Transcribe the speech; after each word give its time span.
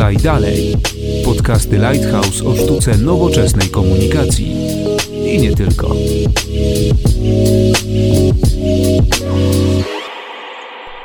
Podaj 0.00 0.16
dalej. 0.16 0.76
Podcasty 1.24 1.78
Lighthouse 1.78 2.44
o 2.44 2.56
sztuce 2.56 2.98
nowoczesnej 2.98 3.68
komunikacji. 3.68 4.56
I 5.24 5.38
nie 5.42 5.56
tylko. 5.56 5.94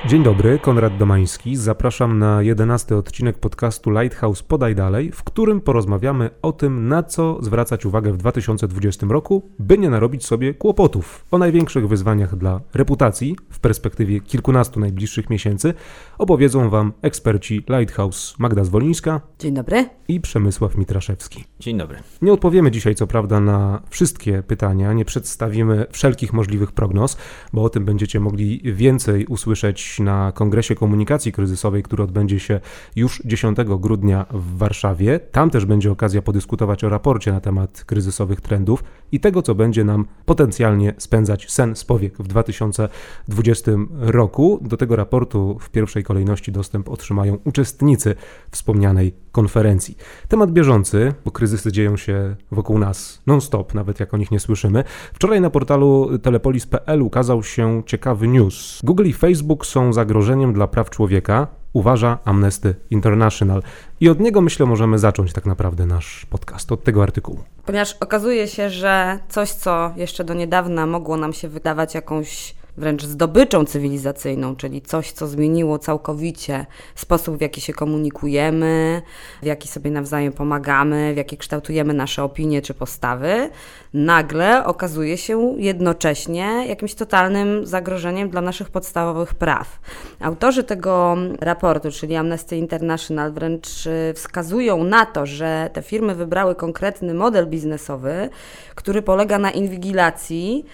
Dzień 0.08 0.24
dobry, 0.24 0.60
Konrad 0.60 0.98
Domański. 0.98 1.56
Zapraszam 1.56 2.20
na 2.20 2.42
jedenasty 2.42 2.96
odcinek 2.96 3.38
podcastu 3.38 3.92
Lighthouse 3.92 4.44
Podaj 4.44 4.76
Dalej, 4.76 5.12
w 5.12 5.24
którym 5.24 5.62
porozmawiamy 5.62 6.30
o 6.42 6.52
tym, 6.52 6.88
na 6.88 7.04
co 7.04 7.38
zwracać 7.42 7.86
uwagę 7.86 8.14
w 8.14 8.18
2020 8.18 9.08
roku, 9.10 9.50
by 9.60 9.78
nie 9.78 9.90
narobić 9.90 10.26
sobie 10.26 10.54
kłopotów. 10.54 11.26
O 11.32 11.38
największych 11.38 11.88
wyzwaniach 11.88 12.36
dla 12.36 12.62
reputacji 12.74 13.36
w 13.50 13.60
perspektywie 13.60 14.20
kilkunastu 14.20 14.80
najbliższych 14.80 15.30
miesięcy 15.30 15.74
opowiedzą 16.18 16.70
Wam 16.70 16.94
eksperci 17.02 17.64
Lighthouse 17.70 18.36
Magda 18.40 18.64
Zwolińska. 18.64 19.22
Dzień 19.40 19.54
dobry. 19.54 19.90
I 20.08 20.22
Przemysław 20.22 20.78
Mitraszewski. 20.78 21.44
Dzień 21.60 21.78
dobry. 21.78 21.98
Nie 22.22 22.34
odpowiemy 22.34 22.72
dzisiaj, 22.72 22.96
co 22.96 23.08
prawda, 23.08 23.40
na 23.40 23.82
wszystkie 23.90 24.44
pytania, 24.44 24.94
nie 24.94 25.06
przedstawimy 25.06 25.86
wszelkich 25.92 26.34
możliwych 26.34 26.72
prognoz, 26.72 27.18
bo 27.54 27.64
o 27.64 27.70
tym 27.70 27.86
będziecie 27.86 28.20
mogli 28.20 28.62
więcej 28.74 29.26
usłyszeć 29.26 30.00
na 30.00 30.32
Kongresie 30.32 30.76
Komunikacji 30.76 31.32
Kryzysowej, 31.32 31.84
który 31.84 32.04
odbędzie 32.04 32.40
się 32.40 32.60
już 32.96 33.22
10 33.26 33.58
grudnia 33.80 34.26
w 34.32 34.58
Warszawie. 34.58 35.20
Tam 35.20 35.50
też 35.50 35.66
będzie 35.66 35.92
okazja 35.92 36.22
podyskutować 36.22 36.84
o 36.84 36.90
raporcie 36.90 37.32
na 37.32 37.40
temat 37.42 37.84
kryzysowych 37.84 38.42
trendów 38.42 38.84
i 39.12 39.20
tego, 39.20 39.42
co 39.42 39.56
będzie 39.56 39.84
nam 39.84 40.06
potencjalnie 40.26 40.94
spędzać 40.98 41.52
sen 41.52 41.76
z 41.76 41.86
powiek 41.86 42.18
w 42.18 42.28
2020 42.28 43.72
roku. 44.00 44.60
Do 44.62 44.78
tego 44.78 44.96
raportu 44.96 45.58
w 45.60 45.70
pierwszej 45.70 46.05
kolejności 46.06 46.52
dostęp 46.52 46.90
otrzymają 46.90 47.38
uczestnicy 47.44 48.16
wspomnianej 48.52 49.14
konferencji. 49.32 49.98
Temat 50.28 50.52
bieżący, 50.52 51.14
bo 51.26 51.32
kryzysy 51.32 51.72
dzieją 51.72 51.98
się 51.98 52.36
wokół 52.52 52.80
nas 52.80 53.22
non-stop, 53.28 53.74
nawet 53.74 54.00
jak 54.00 54.14
o 54.14 54.18
nich 54.18 54.32
nie 54.32 54.40
słyszymy. 54.40 54.84
Wczoraj 55.14 55.42
na 55.42 55.50
portalu 55.50 56.18
telepolis.pl 56.18 57.02
ukazał 57.02 57.44
się 57.44 57.84
ciekawy 57.86 58.28
news. 58.28 58.82
Google 58.84 59.06
i 59.06 59.14
Facebook 59.14 59.66
są 59.66 59.94
zagrożeniem 59.94 60.54
dla 60.54 60.68
praw 60.68 60.90
człowieka, 60.90 61.48
uważa 61.74 62.20
Amnesty 62.26 62.76
International. 62.90 63.64
I 64.00 64.10
od 64.10 64.20
niego 64.20 64.42
myślę 64.42 64.66
możemy 64.66 65.00
zacząć 65.00 65.34
tak 65.34 65.46
naprawdę 65.46 65.86
nasz 65.86 66.26
podcast, 66.26 66.72
od 66.72 66.84
tego 66.84 67.04
artykułu. 67.04 67.40
Ponieważ 67.66 67.94
okazuje 67.94 68.48
się, 68.48 68.70
że 68.70 69.20
coś, 69.30 69.52
co 69.52 69.94
jeszcze 69.96 70.24
do 70.24 70.34
niedawna 70.34 70.86
mogło 70.86 71.18
nam 71.18 71.34
się 71.34 71.50
wydawać 71.50 71.96
jakąś 71.96 72.56
wręcz 72.78 73.06
zdobyczą 73.06 73.66
cywilizacyjną, 73.66 74.56
czyli 74.56 74.82
coś, 74.82 75.12
co 75.12 75.28
zmieniło 75.28 75.80
całkowicie 75.80 76.66
sposób, 76.96 77.38
w 77.38 77.42
jaki 77.42 77.62
się 77.62 77.74
komunikujemy, 77.74 79.02
w 79.42 79.46
jaki 79.46 79.68
sobie 79.68 79.92
nawzajem 79.92 80.34
pomagamy, 80.34 81.14
w 81.14 81.18
jaki 81.18 81.38
kształtujemy 81.38 81.94
nasze 81.94 82.24
opinie 82.24 82.62
czy 82.62 82.74
postawy, 82.74 83.50
nagle 83.94 84.66
okazuje 84.66 85.18
się 85.18 85.56
jednocześnie 85.58 86.66
jakimś 86.68 86.94
totalnym 86.96 87.66
zagrożeniem 87.66 88.30
dla 88.30 88.42
naszych 88.42 88.70
podstawowych 88.70 89.34
praw. 89.34 89.80
Autorzy 90.20 90.64
tego 90.64 91.18
raportu, 91.40 91.92
czyli 91.92 92.16
Amnesty 92.16 92.58
International, 92.58 93.32
wręcz 93.32 93.86
y, 93.86 94.14
wskazują 94.16 94.84
na 94.84 95.06
to, 95.06 95.26
że 95.26 95.70
te 95.74 95.82
firmy 95.82 96.16
wybrały 96.16 96.56
konkretny 96.56 97.14
model 97.14 97.48
biznesowy, 97.48 98.30
który 98.76 99.02
polega 99.02 99.40
na 99.40 99.52
inwigilacji 99.52 100.66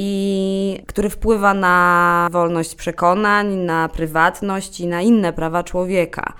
i 0.00 0.80
który 0.86 1.10
wpływa 1.10 1.54
na 1.54 2.28
wolność 2.32 2.74
przekonań, 2.74 3.54
na 3.56 3.88
prywatność 3.88 4.80
i 4.80 4.86
na 4.86 5.02
inne 5.02 5.32
prawa 5.32 5.62
człowieka. 5.62 6.32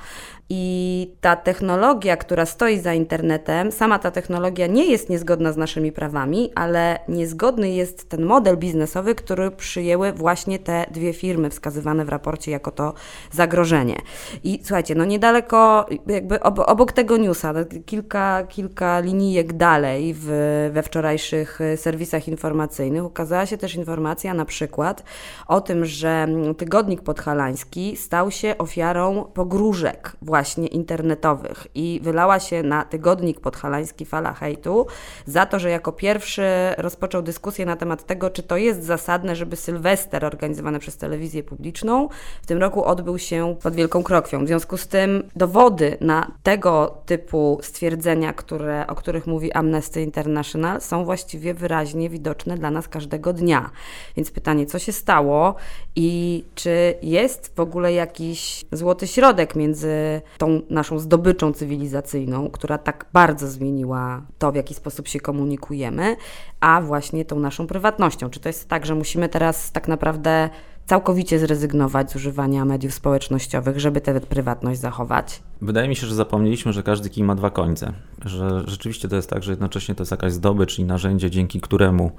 I 0.50 1.16
ta 1.20 1.36
technologia, 1.36 2.16
która 2.16 2.46
stoi 2.46 2.78
za 2.78 2.94
internetem, 2.94 3.72
sama 3.72 3.98
ta 3.98 4.10
technologia 4.10 4.66
nie 4.66 4.84
jest 4.84 5.10
niezgodna 5.10 5.52
z 5.52 5.56
naszymi 5.56 5.92
prawami, 5.92 6.52
ale 6.54 6.98
niezgodny 7.08 7.70
jest 7.70 8.08
ten 8.08 8.24
model 8.24 8.56
biznesowy, 8.56 9.14
który 9.14 9.50
przyjęły 9.50 10.12
właśnie 10.12 10.58
te 10.58 10.86
dwie 10.90 11.12
firmy 11.12 11.50
wskazywane 11.50 12.04
w 12.04 12.08
raporcie 12.08 12.50
jako 12.50 12.70
to 12.70 12.94
zagrożenie. 13.32 13.96
I 14.44 14.60
słuchajcie, 14.62 14.94
no 14.94 15.04
niedaleko, 15.04 15.86
jakby 16.06 16.40
obok 16.40 16.92
tego 16.92 17.16
newsa, 17.16 17.52
no 17.52 17.60
kilka, 17.86 18.46
kilka 18.48 19.00
linijek 19.00 19.52
dalej 19.52 20.14
w, 20.18 20.26
we 20.72 20.82
wczorajszych 20.82 21.58
serwisach 21.76 22.28
informacyjnych 22.28 23.04
ukazała 23.04 23.46
się 23.46 23.58
też 23.58 23.74
informacja 23.74 24.34
na 24.34 24.44
przykład 24.44 25.04
o 25.46 25.60
tym, 25.60 25.84
że 25.84 26.28
tygodnik 26.58 27.02
podhalański 27.02 27.96
stał 27.96 28.30
się 28.30 28.58
ofiarą 28.58 29.24
pogróżek 29.34 30.16
właśnie 30.22 30.37
właśnie 30.38 30.66
internetowych 30.66 31.66
i 31.74 32.00
wylała 32.02 32.40
się 32.40 32.62
na 32.62 32.84
tygodnik 32.84 33.40
podhalański 33.40 34.04
fala 34.04 34.32
hejtu 34.32 34.86
za 35.26 35.46
to, 35.46 35.58
że 35.58 35.70
jako 35.70 35.92
pierwszy 35.92 36.46
rozpoczął 36.78 37.22
dyskusję 37.22 37.66
na 37.66 37.76
temat 37.76 38.06
tego, 38.06 38.30
czy 38.30 38.42
to 38.42 38.56
jest 38.56 38.84
zasadne, 38.84 39.36
żeby 39.36 39.56
Sylwester 39.56 40.24
organizowany 40.24 40.78
przez 40.78 40.96
telewizję 40.96 41.42
publiczną 41.42 42.08
w 42.42 42.46
tym 42.46 42.58
roku 42.58 42.84
odbył 42.84 43.18
się 43.18 43.56
pod 43.62 43.74
Wielką 43.74 44.02
Krokwią. 44.02 44.44
W 44.44 44.46
związku 44.46 44.76
z 44.76 44.86
tym 44.86 45.30
dowody 45.36 45.96
na 46.00 46.32
tego 46.42 47.02
typu 47.06 47.58
stwierdzenia, 47.62 48.32
które, 48.32 48.86
o 48.86 48.94
których 48.94 49.26
mówi 49.26 49.52
Amnesty 49.52 50.02
International, 50.02 50.80
są 50.80 51.04
właściwie 51.04 51.54
wyraźnie 51.54 52.10
widoczne 52.10 52.56
dla 52.56 52.70
nas 52.70 52.88
każdego 52.88 53.32
dnia. 53.32 53.70
Więc 54.16 54.30
pytanie, 54.30 54.66
co 54.66 54.78
się 54.78 54.92
stało 54.92 55.54
i 55.96 56.44
czy 56.54 56.94
jest 57.02 57.52
w 57.56 57.60
ogóle 57.60 57.92
jakiś 57.92 58.64
złoty 58.72 59.06
środek 59.06 59.56
między 59.56 60.22
tą 60.38 60.60
naszą 60.70 60.98
zdobyczą 60.98 61.52
cywilizacyjną, 61.52 62.50
która 62.50 62.78
tak 62.78 63.06
bardzo 63.12 63.48
zmieniła 63.48 64.22
to, 64.38 64.52
w 64.52 64.54
jaki 64.54 64.74
sposób 64.74 65.08
się 65.08 65.20
komunikujemy, 65.20 66.16
a 66.60 66.80
właśnie 66.80 67.24
tą 67.24 67.40
naszą 67.40 67.66
prywatnością. 67.66 68.30
Czy 68.30 68.40
to 68.40 68.48
jest 68.48 68.68
tak, 68.68 68.86
że 68.86 68.94
musimy 68.94 69.28
teraz 69.28 69.72
tak 69.72 69.88
naprawdę 69.88 70.50
całkowicie 70.86 71.38
zrezygnować 71.38 72.12
z 72.12 72.16
używania 72.16 72.64
mediów 72.64 72.94
społecznościowych, 72.94 73.80
żeby 73.80 74.00
tę 74.00 74.20
prywatność 74.20 74.80
zachować? 74.80 75.42
Wydaje 75.62 75.88
mi 75.88 75.96
się, 75.96 76.06
że 76.06 76.14
zapomnieliśmy, 76.14 76.72
że 76.72 76.82
każdy 76.82 77.10
kij 77.10 77.24
ma 77.24 77.34
dwa 77.34 77.50
końce. 77.50 77.92
Że 78.24 78.62
rzeczywiście 78.66 79.08
to 79.08 79.16
jest 79.16 79.30
tak, 79.30 79.42
że 79.42 79.52
jednocześnie 79.52 79.94
to 79.94 80.02
jest 80.02 80.10
jakaś 80.10 80.32
zdobycz 80.32 80.78
i 80.78 80.84
narzędzie, 80.84 81.30
dzięki 81.30 81.60
któremu 81.60 82.10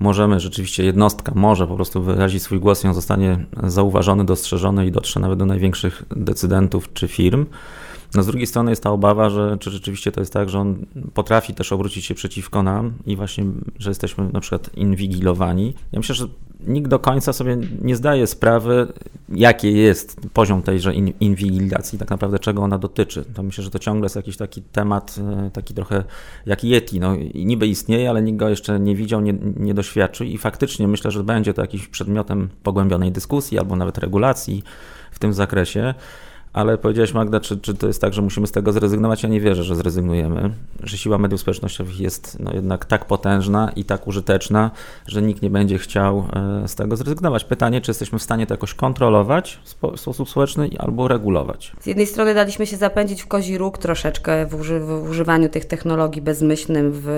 możemy 0.00 0.40
rzeczywiście, 0.40 0.84
jednostka 0.84 1.32
może 1.34 1.66
po 1.66 1.74
prostu 1.74 2.02
wyrazić 2.02 2.42
swój 2.42 2.60
głos 2.60 2.84
i 2.84 2.88
on 2.88 2.94
zostanie 2.94 3.46
zauważony, 3.62 4.24
dostrzeżony 4.24 4.86
i 4.86 4.92
dotrze 4.92 5.20
nawet 5.20 5.38
do 5.38 5.46
największych 5.46 6.02
decydentów 6.16 6.92
czy 6.92 7.08
firm. 7.08 7.46
No 8.14 8.22
z 8.22 8.26
drugiej 8.26 8.46
strony 8.46 8.70
jest 8.70 8.82
ta 8.82 8.90
obawa, 8.90 9.30
że 9.30 9.56
czy 9.60 9.70
rzeczywiście 9.70 10.12
to 10.12 10.20
jest 10.20 10.32
tak, 10.32 10.48
że 10.48 10.58
on 10.58 10.86
potrafi 11.14 11.54
też 11.54 11.72
obrócić 11.72 12.04
się 12.04 12.14
przeciwko 12.14 12.62
nam 12.62 12.92
i 13.06 13.16
właśnie, 13.16 13.44
że 13.78 13.90
jesteśmy 13.90 14.28
na 14.32 14.40
przykład 14.40 14.70
inwigilowani. 14.74 15.74
Ja 15.92 15.98
myślę, 15.98 16.14
że 16.14 16.26
nikt 16.66 16.88
do 16.88 16.98
końca 16.98 17.32
sobie 17.32 17.58
nie 17.82 17.96
zdaje 17.96 18.26
sprawy, 18.26 18.92
jaki 19.28 19.76
jest 19.76 20.20
poziom 20.32 20.62
tejże 20.62 20.94
inwigilacji, 21.20 21.98
tak 21.98 22.10
naprawdę 22.10 22.38
czego 22.38 22.62
ona 22.62 22.78
dotyczy. 22.78 23.24
To 23.34 23.42
myślę, 23.42 23.64
że 23.64 23.70
to 23.70 23.78
ciągle 23.78 24.04
jest 24.04 24.16
jakiś 24.16 24.36
taki 24.36 24.62
temat, 24.62 25.14
e, 25.46 25.50
taki 25.50 25.74
trochę 25.74 26.04
jak 26.46 26.64
Yeti. 26.64 27.00
No, 27.00 27.16
niby 27.34 27.66
istnieje, 27.66 28.10
ale 28.10 28.22
nikt 28.22 28.38
go 28.38 28.48
jeszcze 28.48 28.80
nie 28.80 28.96
widział, 28.96 29.20
nie, 29.20 29.34
nie 29.56 29.74
doświadczył 29.74 30.26
i 30.26 30.38
faktycznie 30.38 30.88
myślę, 30.88 31.10
że 31.10 31.24
będzie 31.24 31.54
to 31.54 31.62
jakiś 31.62 31.88
przedmiotem 31.88 32.48
pogłębionej 32.62 33.12
dyskusji 33.12 33.58
albo 33.58 33.76
nawet 33.76 33.98
regulacji 33.98 34.62
w 35.10 35.18
tym 35.18 35.32
zakresie. 35.32 35.94
Ale 36.52 36.78
powiedziałeś 36.78 37.14
Magda, 37.14 37.40
czy, 37.40 37.60
czy 37.60 37.74
to 37.74 37.86
jest 37.86 38.00
tak, 38.00 38.14
że 38.14 38.22
musimy 38.22 38.46
z 38.46 38.52
tego 38.52 38.72
zrezygnować? 38.72 39.22
Ja 39.22 39.28
nie 39.28 39.40
wierzę, 39.40 39.64
że 39.64 39.76
zrezygnujemy, 39.76 40.50
że 40.82 40.98
siła 40.98 41.18
mediów 41.18 41.40
społecznościowych 41.40 42.00
jest 42.00 42.40
no, 42.40 42.52
jednak 42.54 42.84
tak 42.84 43.04
potężna 43.04 43.72
i 43.76 43.84
tak 43.84 44.06
użyteczna, 44.06 44.70
że 45.06 45.22
nikt 45.22 45.42
nie 45.42 45.50
będzie 45.50 45.78
chciał 45.78 46.24
e, 46.64 46.68
z 46.68 46.74
tego 46.74 46.96
zrezygnować. 46.96 47.44
Pytanie, 47.44 47.80
czy 47.80 47.90
jesteśmy 47.90 48.18
w 48.18 48.22
stanie 48.22 48.46
to 48.46 48.54
jakoś 48.54 48.74
kontrolować 48.74 49.60
w 49.64 50.00
sposób 50.00 50.28
społeczny 50.28 50.70
albo 50.78 51.08
regulować? 51.08 51.72
Z 51.80 51.86
jednej 51.86 52.06
strony 52.06 52.34
daliśmy 52.34 52.66
się 52.66 52.76
zapędzić 52.76 53.22
w 53.22 53.26
kozi 53.26 53.58
róg 53.58 53.78
troszeczkę 53.78 54.46
w, 54.46 54.54
uży 54.54 54.80
w 54.80 55.10
używaniu 55.10 55.48
tych 55.48 55.64
technologii 55.64 56.22
bezmyślnym, 56.22 56.90
w 56.94 57.08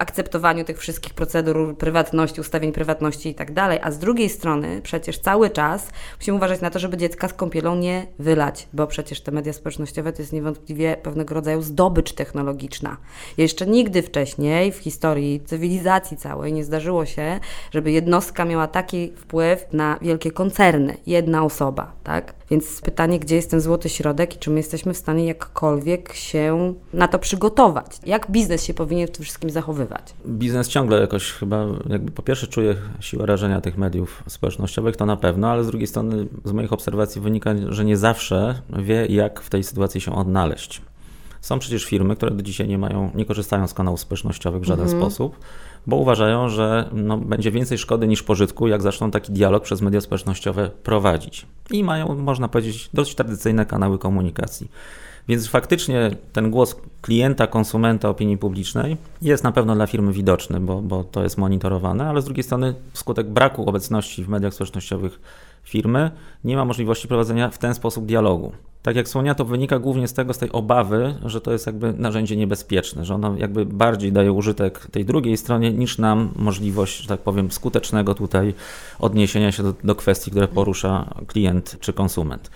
akceptowaniu 0.00 0.64
tych 0.64 0.78
wszystkich 0.78 1.14
procedur 1.14 1.76
prywatności, 1.76 2.40
ustawień 2.40 2.72
prywatności 2.72 3.28
i 3.28 3.34
tak 3.34 3.52
dalej, 3.52 3.78
a 3.82 3.90
z 3.90 3.98
drugiej 3.98 4.28
strony 4.28 4.80
przecież 4.82 5.18
cały 5.18 5.50
czas 5.50 5.90
musimy 6.18 6.36
uważać 6.36 6.60
na 6.60 6.70
to, 6.70 6.78
żeby 6.78 6.96
dziecka 6.96 7.28
z 7.28 7.34
kąpielą 7.34 7.76
nie 7.76 8.06
wylać 8.18 8.49
bo 8.72 8.86
przecież 8.86 9.20
te 9.20 9.32
media 9.32 9.52
społecznościowe 9.52 10.12
to 10.12 10.22
jest 10.22 10.32
niewątpliwie 10.32 10.96
pewnego 11.02 11.34
rodzaju 11.34 11.62
zdobycz 11.62 12.12
technologiczna. 12.12 12.96
Jeszcze 13.36 13.66
nigdy 13.66 14.02
wcześniej 14.02 14.72
w 14.72 14.76
historii 14.76 15.40
cywilizacji 15.40 16.16
całej 16.16 16.52
nie 16.52 16.64
zdarzyło 16.64 17.06
się, 17.06 17.40
żeby 17.70 17.90
jednostka 17.90 18.44
miała 18.44 18.66
taki 18.66 19.12
wpływ 19.16 19.66
na 19.72 19.98
wielkie 20.02 20.30
koncerny, 20.30 20.96
jedna 21.06 21.44
osoba, 21.44 21.92
tak? 22.04 22.39
Więc 22.50 22.80
pytanie, 22.80 23.18
gdzie 23.18 23.36
jest 23.36 23.50
ten 23.50 23.60
złoty 23.60 23.88
środek 23.88 24.36
i 24.36 24.38
czy 24.38 24.50
my 24.50 24.56
jesteśmy 24.56 24.94
w 24.94 24.96
stanie 24.96 25.24
jakkolwiek 25.24 26.12
się 26.14 26.74
na 26.92 27.08
to 27.08 27.18
przygotować? 27.18 27.86
Jak 28.06 28.30
biznes 28.30 28.64
się 28.64 28.74
powinien 28.74 29.08
w 29.08 29.10
tym 29.10 29.24
wszystkim 29.24 29.50
zachowywać? 29.50 30.14
Biznes 30.26 30.68
ciągle 30.68 31.00
jakoś 31.00 31.32
chyba, 31.32 31.66
jakby 31.88 32.12
po 32.12 32.22
pierwsze 32.22 32.46
czuje 32.46 32.76
siłę 33.00 33.26
rażenia 33.26 33.60
tych 33.60 33.78
mediów 33.78 34.24
społecznościowych, 34.28 34.96
to 34.96 35.06
na 35.06 35.16
pewno, 35.16 35.50
ale 35.50 35.64
z 35.64 35.66
drugiej 35.66 35.86
strony 35.86 36.26
z 36.44 36.52
moich 36.52 36.72
obserwacji 36.72 37.20
wynika, 37.20 37.50
że 37.68 37.84
nie 37.84 37.96
zawsze 37.96 38.62
wie, 38.78 39.06
jak 39.06 39.40
w 39.40 39.50
tej 39.50 39.64
sytuacji 39.64 40.00
się 40.00 40.14
odnaleźć. 40.14 40.82
Są 41.40 41.58
przecież 41.58 41.84
firmy, 41.84 42.16
które 42.16 42.30
do 42.30 42.42
dzisiaj 42.42 42.68
nie 42.68 42.78
mają, 42.78 43.10
nie 43.14 43.24
korzystają 43.24 43.66
z 43.66 43.74
kanałów 43.74 44.00
społecznościowych 44.00 44.62
w 44.62 44.64
żaden 44.64 44.84
mhm. 44.84 45.02
sposób, 45.02 45.36
bo 45.86 45.96
uważają, 45.96 46.48
że 46.48 46.88
no, 46.92 47.16
będzie 47.18 47.50
więcej 47.50 47.78
szkody 47.78 48.08
niż 48.08 48.22
pożytku, 48.22 48.68
jak 48.68 48.82
zaczną 48.82 49.10
taki 49.10 49.32
dialog 49.32 49.62
przez 49.62 49.82
media 49.82 50.00
społecznościowe 50.00 50.70
prowadzić. 50.82 51.46
I 51.70 51.84
mają, 51.84 52.14
można 52.14 52.48
powiedzieć, 52.48 52.90
dość 52.94 53.14
tradycyjne 53.14 53.66
kanały 53.66 53.98
komunikacji. 53.98 54.70
Więc 55.28 55.48
faktycznie 55.48 56.10
ten 56.32 56.50
głos 56.50 56.76
klienta, 57.02 57.46
konsumenta 57.46 58.08
opinii 58.08 58.38
publicznej 58.38 58.96
jest 59.22 59.44
na 59.44 59.52
pewno 59.52 59.74
dla 59.74 59.86
firmy 59.86 60.12
widoczny, 60.12 60.60
bo, 60.60 60.80
bo 60.82 61.04
to 61.04 61.22
jest 61.22 61.38
monitorowane, 61.38 62.08
ale 62.08 62.22
z 62.22 62.24
drugiej 62.24 62.44
strony 62.44 62.74
wskutek 62.92 63.28
braku 63.30 63.68
obecności 63.68 64.24
w 64.24 64.28
mediach 64.28 64.54
społecznościowych 64.54 65.20
firmy 65.62 66.10
nie 66.44 66.56
ma 66.56 66.64
możliwości 66.64 67.08
prowadzenia 67.08 67.50
w 67.50 67.58
ten 67.58 67.74
sposób 67.74 68.06
dialogu. 68.06 68.52
Tak 68.82 68.96
jak 68.96 69.06
wspomniałem, 69.06 69.36
to 69.36 69.44
wynika 69.44 69.78
głównie 69.78 70.08
z 70.08 70.12
tego, 70.12 70.34
z 70.34 70.38
tej 70.38 70.52
obawy, 70.52 71.14
że 71.24 71.40
to 71.40 71.52
jest 71.52 71.66
jakby 71.66 71.92
narzędzie 71.92 72.36
niebezpieczne, 72.36 73.04
że 73.04 73.14
ono 73.14 73.36
jakby 73.36 73.66
bardziej 73.66 74.12
daje 74.12 74.32
użytek 74.32 74.86
tej 74.86 75.04
drugiej 75.04 75.36
stronie 75.36 75.72
niż 75.72 75.98
nam 75.98 76.30
możliwość, 76.36 77.02
że 77.02 77.08
tak 77.08 77.20
powiem, 77.20 77.50
skutecznego 77.50 78.14
tutaj 78.14 78.54
odniesienia 78.98 79.52
się 79.52 79.62
do, 79.62 79.74
do 79.84 79.94
kwestii, 79.94 80.30
które 80.30 80.48
porusza 80.48 81.14
klient 81.26 81.76
czy 81.80 81.92
konsument. 81.92 82.50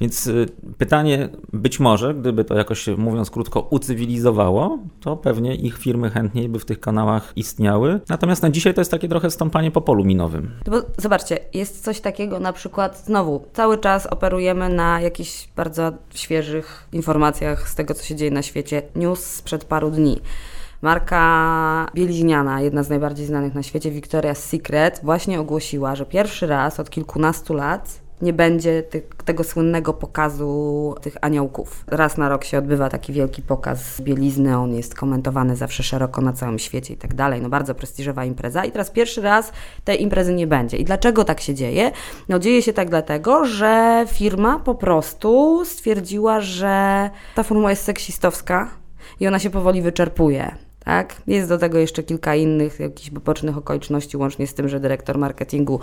Więc 0.00 0.26
y, 0.26 0.46
pytanie, 0.78 1.28
być 1.52 1.80
może, 1.80 2.14
gdyby 2.14 2.44
to 2.44 2.54
jakoś, 2.54 2.86
mówiąc 2.86 3.30
krótko, 3.30 3.60
ucywilizowało, 3.60 4.78
to 5.00 5.16
pewnie 5.16 5.54
ich 5.54 5.78
firmy 5.78 6.10
chętniej 6.10 6.48
by 6.48 6.58
w 6.58 6.64
tych 6.64 6.80
kanałach 6.80 7.32
istniały. 7.36 8.00
Natomiast 8.08 8.42
na 8.42 8.50
dzisiaj 8.50 8.74
to 8.74 8.80
jest 8.80 8.90
takie 8.90 9.08
trochę 9.08 9.30
stąpanie 9.30 9.70
po 9.70 9.80
polu 9.80 10.04
minowym. 10.04 10.50
No 10.66 10.72
bo 10.72 10.86
zobaczcie, 10.98 11.38
jest 11.54 11.84
coś 11.84 12.00
takiego 12.00 12.40
na 12.40 12.52
przykład, 12.52 13.02
znowu, 13.06 13.44
cały 13.52 13.78
czas 13.78 14.06
operujemy 14.06 14.68
na 14.68 15.00
jakichś 15.00 15.48
bardzo 15.56 15.92
świeżych 16.14 16.88
informacjach 16.92 17.68
z 17.68 17.74
tego, 17.74 17.94
co 17.94 18.04
się 18.04 18.14
dzieje 18.14 18.30
na 18.30 18.42
świecie. 18.42 18.82
News 18.94 19.24
sprzed 19.24 19.64
paru 19.64 19.90
dni. 19.90 20.20
Marka 20.82 21.90
bielizniana, 21.94 22.60
jedna 22.60 22.82
z 22.82 22.88
najbardziej 22.88 23.26
znanych 23.26 23.54
na 23.54 23.62
świecie, 23.62 23.92
Victoria's 23.92 24.34
Secret, 24.34 25.00
właśnie 25.02 25.40
ogłosiła, 25.40 25.96
że 25.96 26.06
pierwszy 26.06 26.46
raz 26.46 26.80
od 26.80 26.90
kilkunastu 26.90 27.54
lat 27.54 28.05
nie 28.22 28.32
będzie 28.32 28.82
ty, 28.82 29.02
tego 29.24 29.44
słynnego 29.44 29.92
pokazu 29.92 30.94
tych 31.00 31.16
aniołków. 31.20 31.84
Raz 31.86 32.16
na 32.16 32.28
rok 32.28 32.44
się 32.44 32.58
odbywa 32.58 32.88
taki 32.88 33.12
wielki 33.12 33.42
pokaz 33.42 34.00
bielizny, 34.00 34.58
on 34.58 34.74
jest 34.74 34.94
komentowany 34.94 35.56
zawsze 35.56 35.82
szeroko 35.82 36.20
na 36.20 36.32
całym 36.32 36.58
świecie 36.58 36.94
i 36.94 36.96
tak 36.96 37.14
dalej. 37.14 37.42
No 37.42 37.48
bardzo 37.48 37.74
prestiżowa 37.74 38.24
impreza 38.24 38.64
i 38.64 38.72
teraz 38.72 38.90
pierwszy 38.90 39.20
raz 39.20 39.52
tej 39.84 40.02
imprezy 40.02 40.34
nie 40.34 40.46
będzie. 40.46 40.76
I 40.76 40.84
dlaczego 40.84 41.24
tak 41.24 41.40
się 41.40 41.54
dzieje? 41.54 41.92
No 42.28 42.38
dzieje 42.38 42.62
się 42.62 42.72
tak 42.72 42.90
dlatego, 42.90 43.44
że 43.44 44.04
firma 44.08 44.58
po 44.58 44.74
prostu 44.74 45.62
stwierdziła, 45.64 46.40
że 46.40 47.10
ta 47.34 47.42
formuła 47.42 47.70
jest 47.70 47.84
seksistowska 47.84 48.70
i 49.20 49.26
ona 49.26 49.38
się 49.38 49.50
powoli 49.50 49.82
wyczerpuje. 49.82 50.54
Tak? 50.84 51.14
Jest 51.26 51.48
do 51.48 51.58
tego 51.58 51.78
jeszcze 51.78 52.02
kilka 52.02 52.34
innych 52.34 52.80
jakichś 52.80 53.10
pobocznych 53.10 53.58
okoliczności, 53.58 54.16
łącznie 54.16 54.46
z 54.46 54.54
tym, 54.54 54.68
że 54.68 54.80
dyrektor 54.80 55.18
marketingu 55.18 55.80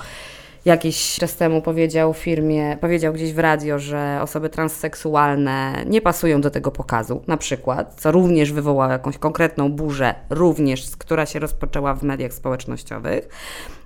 jakiś 0.65 1.15
czas 1.15 1.36
temu 1.36 1.62
powiedział 1.62 2.13
firmie, 2.13 2.77
powiedział 2.81 3.13
gdzieś 3.13 3.33
w 3.33 3.39
radio, 3.39 3.80
że 3.80 4.19
osoby 4.21 4.50
transseksualne 4.50 5.83
nie 5.86 6.01
pasują 6.01 6.42
do 6.42 6.50
tego 6.50 6.71
pokazu, 6.71 7.21
na 7.27 7.38
przykład, 7.38 7.95
co 8.01 8.12
również 8.12 8.51
wywołało 8.51 8.92
jakąś 8.92 9.18
konkretną 9.18 9.71
burzę, 9.71 10.15
również, 10.30 10.92
która 10.98 11.25
się 11.25 11.39
rozpoczęła 11.39 11.95
w 11.95 12.04
mediach 12.04 12.33
społecznościowych. 12.33 13.30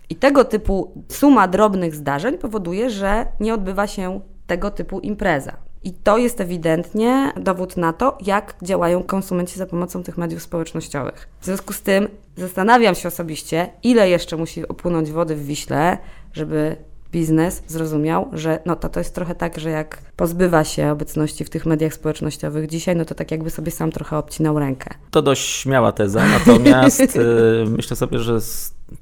I 0.09 0.15
tego 0.15 0.45
typu 0.45 1.03
suma 1.09 1.47
drobnych 1.47 1.95
zdarzeń 1.95 2.37
powoduje, 2.37 2.89
że 2.89 3.25
nie 3.39 3.53
odbywa 3.53 3.87
się 3.87 4.21
tego 4.47 4.71
typu 4.71 4.99
impreza. 4.99 5.57
I 5.83 5.93
to 5.93 6.17
jest 6.17 6.41
ewidentnie 6.41 7.31
dowód 7.37 7.77
na 7.77 7.93
to, 7.93 8.17
jak 8.21 8.55
działają 8.61 9.03
konsumenci 9.03 9.59
za 9.59 9.65
pomocą 9.65 10.03
tych 10.03 10.17
mediów 10.17 10.41
społecznościowych. 10.41 11.29
W 11.39 11.45
związku 11.45 11.73
z 11.73 11.81
tym 11.81 12.07
zastanawiam 12.37 12.95
się 12.95 13.07
osobiście, 13.07 13.69
ile 13.83 14.09
jeszcze 14.09 14.37
musi 14.37 14.67
opłynąć 14.67 15.11
wody 15.11 15.35
w 15.35 15.45
Wiśle, 15.45 15.97
żeby 16.33 16.75
biznes 17.11 17.63
zrozumiał, 17.67 18.29
że 18.33 18.59
no 18.65 18.75
to, 18.75 18.89
to 18.89 18.99
jest 18.99 19.15
trochę 19.15 19.35
tak, 19.35 19.59
że 19.59 19.69
jak 19.69 19.97
pozbywa 20.15 20.63
się 20.63 20.91
obecności 20.91 21.45
w 21.45 21.49
tych 21.49 21.65
mediach 21.65 21.93
społecznościowych 21.93 22.67
dzisiaj, 22.67 22.95
no 22.95 23.05
to 23.05 23.15
tak 23.15 23.31
jakby 23.31 23.49
sobie 23.49 23.71
sam 23.71 23.91
trochę 23.91 24.17
obcinał 24.17 24.59
rękę. 24.59 24.89
To 25.11 25.21
dość 25.21 25.55
śmiała 25.55 25.91
teza, 25.91 26.25
natomiast 26.27 26.99
y, 26.99 27.65
myślę 27.77 27.95
sobie, 27.95 28.19
że 28.19 28.39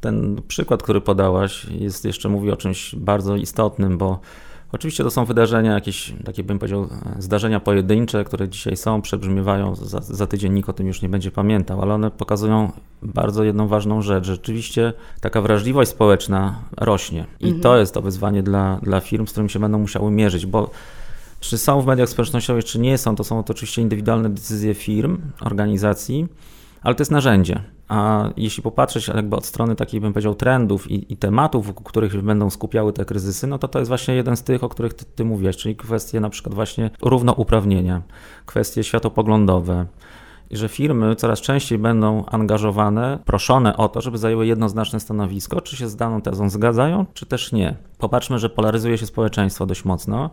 ten 0.01 0.41
przykład, 0.47 0.83
który 0.83 1.01
podałaś, 1.01 1.65
jest 1.65 2.05
jeszcze 2.05 2.29
mówi 2.29 2.51
o 2.51 2.57
czymś 2.57 2.95
bardzo 2.95 3.35
istotnym, 3.35 3.97
bo 3.97 4.19
Oczywiście 4.75 5.03
to 5.03 5.11
są 5.11 5.25
wydarzenia, 5.25 5.73
jakieś 5.73 6.13
takie 6.25 6.43
bym 6.43 6.59
powiedział, 6.59 6.87
zdarzenia 7.19 7.59
pojedyncze, 7.59 8.23
które 8.23 8.49
dzisiaj 8.49 8.77
są, 8.77 9.01
przebrzmiewają, 9.01 9.75
za, 9.75 10.01
za 10.01 10.27
tydzień 10.27 10.53
nikt 10.53 10.69
o 10.69 10.73
tym 10.73 10.87
już 10.87 11.01
nie 11.01 11.09
będzie 11.09 11.31
pamiętał, 11.31 11.81
ale 11.81 11.93
one 11.93 12.11
pokazują 12.11 12.71
bardzo 13.01 13.43
jedną 13.43 13.67
ważną 13.67 14.01
rzecz. 14.01 14.25
Rzeczywiście 14.25 14.93
taka 15.21 15.41
wrażliwość 15.41 15.91
społeczna 15.91 16.59
rośnie 16.77 17.25
i 17.39 17.45
mhm. 17.45 17.61
to 17.61 17.77
jest 17.77 17.93
to 17.93 18.01
wyzwanie 18.01 18.43
dla, 18.43 18.79
dla 18.83 18.99
firm, 18.99 19.27
z 19.27 19.31
którym 19.31 19.49
się 19.49 19.59
będą 19.59 19.79
musiały 19.79 20.11
mierzyć, 20.11 20.45
bo 20.45 20.69
czy 21.39 21.57
są 21.57 21.81
w 21.81 21.85
mediach 21.85 22.09
społecznościowych, 22.09 22.65
czy 22.65 22.79
nie 22.79 22.97
są, 22.97 23.15
to 23.15 23.23
są 23.23 23.43
to 23.43 23.53
oczywiście 23.53 23.81
indywidualne 23.81 24.29
decyzje 24.29 24.73
firm, 24.73 25.17
organizacji, 25.41 26.27
ale 26.85 26.95
to 26.95 27.01
jest 27.01 27.11
narzędzie. 27.11 27.61
A 27.87 28.29
jeśli 28.37 28.63
popatrzeć 28.63 29.07
jakby 29.07 29.35
od 29.35 29.45
strony 29.45 29.75
takiej, 29.75 30.01
bym 30.01 30.13
powiedział, 30.13 30.35
trendów 30.35 30.91
i, 30.91 31.13
i, 31.13 31.17
tematów, 31.17 31.67
wokół 31.67 31.83
których 31.83 32.21
będą 32.21 32.49
skupiały 32.49 32.93
te 32.93 33.05
kryzysy, 33.05 33.47
no 33.47 33.57
to 33.57 33.67
to 33.67 33.79
jest 33.79 33.89
właśnie 33.89 34.15
jeden 34.15 34.37
z 34.37 34.43
tych, 34.43 34.63
o 34.63 34.69
których 34.69 34.93
ty, 34.93 35.05
ty 35.05 35.25
czyli 35.57 35.75
kwestie 35.75 36.19
na 36.19 36.29
przykład 36.29 36.55
właśnie 36.55 36.89
równouprawnienia, 37.01 38.01
kwestie 38.45 38.83
światopoglądowe, 38.83 39.85
i 40.49 40.57
że 40.57 40.69
firmy 40.69 41.15
coraz 41.15 41.41
częściej 41.41 41.77
będą 41.77 42.25
angażowane, 42.25 43.19
proszone 43.25 43.77
o 43.77 43.89
to, 43.89 44.01
żeby 44.01 44.17
zajęły 44.17 44.47
jednoznaczne 44.47 44.99
stanowisko, 44.99 45.61
czy 45.61 45.75
się 45.75 45.87
z 45.87 45.95
daną 45.95 46.21
tezą 46.21 46.49
zgadzają, 46.49 47.05
czy 47.13 47.25
też 47.25 47.51
nie. 47.51 47.75
Popatrzmy, 47.97 48.39
że 48.39 48.49
polaryzuje 48.49 48.97
się 48.97 49.05
społeczeństwo 49.05 49.65
dość 49.65 49.85
mocno 49.85 50.29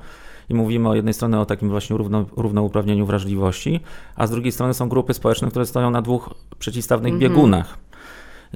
i 0.48 0.54
mówimy 0.54 0.88
o 0.88 0.94
jednej 0.94 1.14
strony 1.14 1.40
o 1.40 1.46
takim 1.46 1.68
właśnie 1.70 1.96
równo, 1.96 2.24
równouprawnieniu 2.36 3.06
wrażliwości, 3.06 3.80
a 4.16 4.26
z 4.26 4.30
drugiej 4.30 4.52
strony 4.52 4.74
są 4.74 4.88
grupy 4.88 5.14
społeczne, 5.14 5.48
które 5.48 5.66
stoją 5.66 5.90
na 5.90 6.02
dwóch 6.02 6.30
przeciwstawnych 6.58 7.12
mhm. 7.12 7.30
biegunach. 7.30 7.78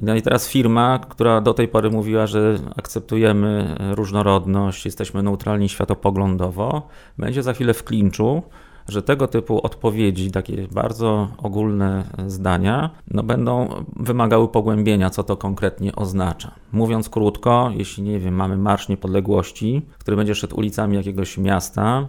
No 0.01 0.15
i 0.15 0.21
teraz 0.21 0.49
firma, 0.49 0.99
która 0.99 1.41
do 1.41 1.53
tej 1.53 1.67
pory 1.67 1.89
mówiła, 1.89 2.27
że 2.27 2.59
akceptujemy 2.75 3.75
różnorodność, 3.95 4.85
jesteśmy 4.85 5.23
neutralni 5.23 5.69
światopoglądowo, 5.69 6.87
będzie 7.17 7.43
za 7.43 7.53
chwilę 7.53 7.73
w 7.73 7.83
klinczu 7.83 8.43
że 8.89 9.01
tego 9.01 9.27
typu 9.27 9.65
odpowiedzi, 9.65 10.31
takie 10.31 10.67
bardzo 10.71 11.27
ogólne 11.37 12.03
zdania, 12.27 12.89
no 13.11 13.23
będą 13.23 13.69
wymagały 13.95 14.47
pogłębienia, 14.47 15.09
co 15.09 15.23
to 15.23 15.37
konkretnie 15.37 15.95
oznacza. 15.95 16.51
Mówiąc 16.71 17.09
krótko, 17.09 17.71
jeśli 17.75 18.03
nie 18.03 18.19
wiem, 18.19 18.33
mamy 18.33 18.57
Marsz 18.57 18.89
Niepodległości, 18.89 19.81
który 19.99 20.17
będzie 20.17 20.35
szedł 20.35 20.57
ulicami 20.57 20.95
jakiegoś 20.95 21.37
miasta, 21.37 22.07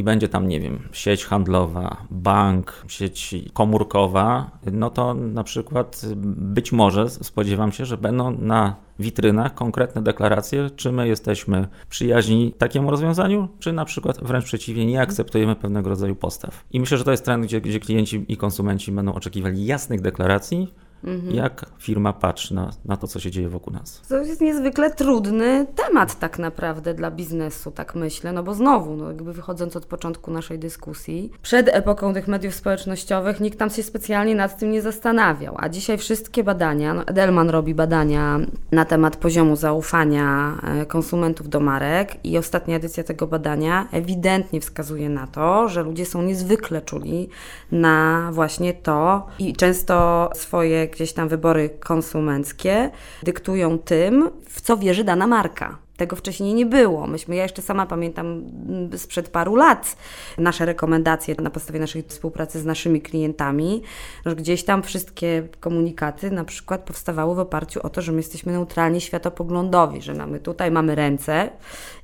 i 0.00 0.04
będzie 0.04 0.28
tam, 0.28 0.48
nie 0.48 0.60
wiem, 0.60 0.88
sieć 0.92 1.24
handlowa, 1.24 1.96
bank, 2.10 2.84
sieć 2.88 3.34
komórkowa, 3.52 4.50
no 4.72 4.90
to 4.90 5.14
na 5.14 5.44
przykład 5.44 6.02
być 6.36 6.72
może 6.72 7.10
spodziewam 7.10 7.72
się, 7.72 7.84
że 7.84 7.96
będą 7.96 8.30
na 8.30 8.76
witrynach 8.98 9.54
konkretne 9.54 10.02
deklaracje, 10.02 10.70
czy 10.76 10.92
my 10.92 11.08
jesteśmy 11.08 11.68
przyjaźni 11.88 12.52
takiemu 12.58 12.90
rozwiązaniu, 12.90 13.48
czy 13.58 13.72
na 13.72 13.84
przykład 13.84 14.24
wręcz 14.24 14.44
przeciwnie, 14.44 14.86
nie 14.86 15.00
akceptujemy 15.00 15.56
pewnego 15.56 15.90
rodzaju 15.90 16.16
postaw. 16.16 16.64
I 16.70 16.80
myślę, 16.80 16.98
że 16.98 17.04
to 17.04 17.10
jest 17.10 17.24
trend, 17.24 17.44
gdzie, 17.44 17.60
gdzie 17.60 17.80
klienci 17.80 18.24
i 18.28 18.36
konsumenci 18.36 18.92
będą 18.92 19.12
oczekiwali 19.12 19.66
jasnych 19.66 20.00
deklaracji, 20.00 20.68
Mhm. 21.04 21.34
Jak 21.34 21.66
firma 21.78 22.12
patrzy 22.12 22.54
na, 22.54 22.70
na 22.84 22.96
to, 22.96 23.06
co 23.06 23.20
się 23.20 23.30
dzieje 23.30 23.48
wokół 23.48 23.72
nas? 23.72 24.02
To 24.08 24.18
jest 24.18 24.40
niezwykle 24.40 24.90
trudny 24.90 25.66
temat 25.76 26.18
tak 26.18 26.38
naprawdę 26.38 26.94
dla 26.94 27.10
biznesu, 27.10 27.70
tak 27.70 27.94
myślę, 27.94 28.32
no 28.32 28.42
bo 28.42 28.54
znowu, 28.54 28.96
no 28.96 29.08
jakby 29.08 29.32
wychodząc 29.32 29.76
od 29.76 29.86
początku 29.86 30.30
naszej 30.30 30.58
dyskusji, 30.58 31.30
przed 31.42 31.68
epoką 31.68 32.14
tych 32.14 32.28
mediów 32.28 32.54
społecznościowych 32.54 33.40
nikt 33.40 33.58
tam 33.58 33.70
się 33.70 33.82
specjalnie 33.82 34.34
nad 34.34 34.58
tym 34.58 34.70
nie 34.70 34.82
zastanawiał, 34.82 35.54
a 35.58 35.68
dzisiaj 35.68 35.98
wszystkie 35.98 36.44
badania, 36.44 36.94
no 36.94 37.06
Edelman 37.06 37.50
robi 37.50 37.74
badania 37.74 38.40
na 38.72 38.84
temat 38.84 39.16
poziomu 39.16 39.56
zaufania 39.56 40.58
e, 40.62 40.86
konsumentów 40.86 41.48
do 41.48 41.60
marek 41.60 42.24
i 42.24 42.38
ostatnia 42.38 42.76
edycja 42.76 43.04
tego 43.04 43.26
badania 43.26 43.88
ewidentnie 43.92 44.60
wskazuje 44.60 45.08
na 45.08 45.26
to, 45.26 45.68
że 45.68 45.82
ludzie 45.82 46.06
są 46.06 46.22
niezwykle 46.22 46.82
czuli 46.82 47.28
na 47.72 48.28
właśnie 48.32 48.74
to 48.74 49.26
i 49.38 49.52
często 49.52 50.30
swoje 50.34 50.89
gdzieś 50.90 51.12
tam 51.12 51.28
wybory 51.28 51.70
konsumenckie 51.80 52.90
dyktują 53.22 53.78
tym, 53.78 54.30
w 54.48 54.60
co 54.60 54.76
wierzy 54.76 55.04
dana 55.04 55.26
marka. 55.26 55.78
Tego 56.00 56.16
wcześniej 56.16 56.54
nie 56.54 56.66
było. 56.66 57.06
Myśmy, 57.06 57.36
ja 57.36 57.42
jeszcze 57.42 57.62
sama 57.62 57.86
pamiętam 57.86 58.26
mm, 58.26 58.98
sprzed 58.98 59.28
paru 59.28 59.56
lat 59.56 59.96
nasze 60.38 60.66
rekomendacje 60.66 61.34
na 61.38 61.50
podstawie 61.50 61.80
naszej 61.80 62.02
współpracy 62.02 62.60
z 62.60 62.64
naszymi 62.64 63.00
klientami, 63.00 63.82
że 64.26 64.36
gdzieś 64.36 64.64
tam 64.64 64.82
wszystkie 64.82 65.48
komunikaty 65.60 66.30
na 66.30 66.44
przykład 66.44 66.80
powstawały 66.80 67.34
w 67.34 67.38
oparciu 67.38 67.80
o 67.82 67.88
to, 67.90 68.02
że 68.02 68.12
my 68.12 68.18
jesteśmy 68.18 68.52
neutralni 68.52 69.00
światopoglądowi, 69.00 70.02
że 70.02 70.14
mamy 70.14 70.40
tutaj 70.40 70.70
mamy 70.70 70.94
ręce 70.94 71.50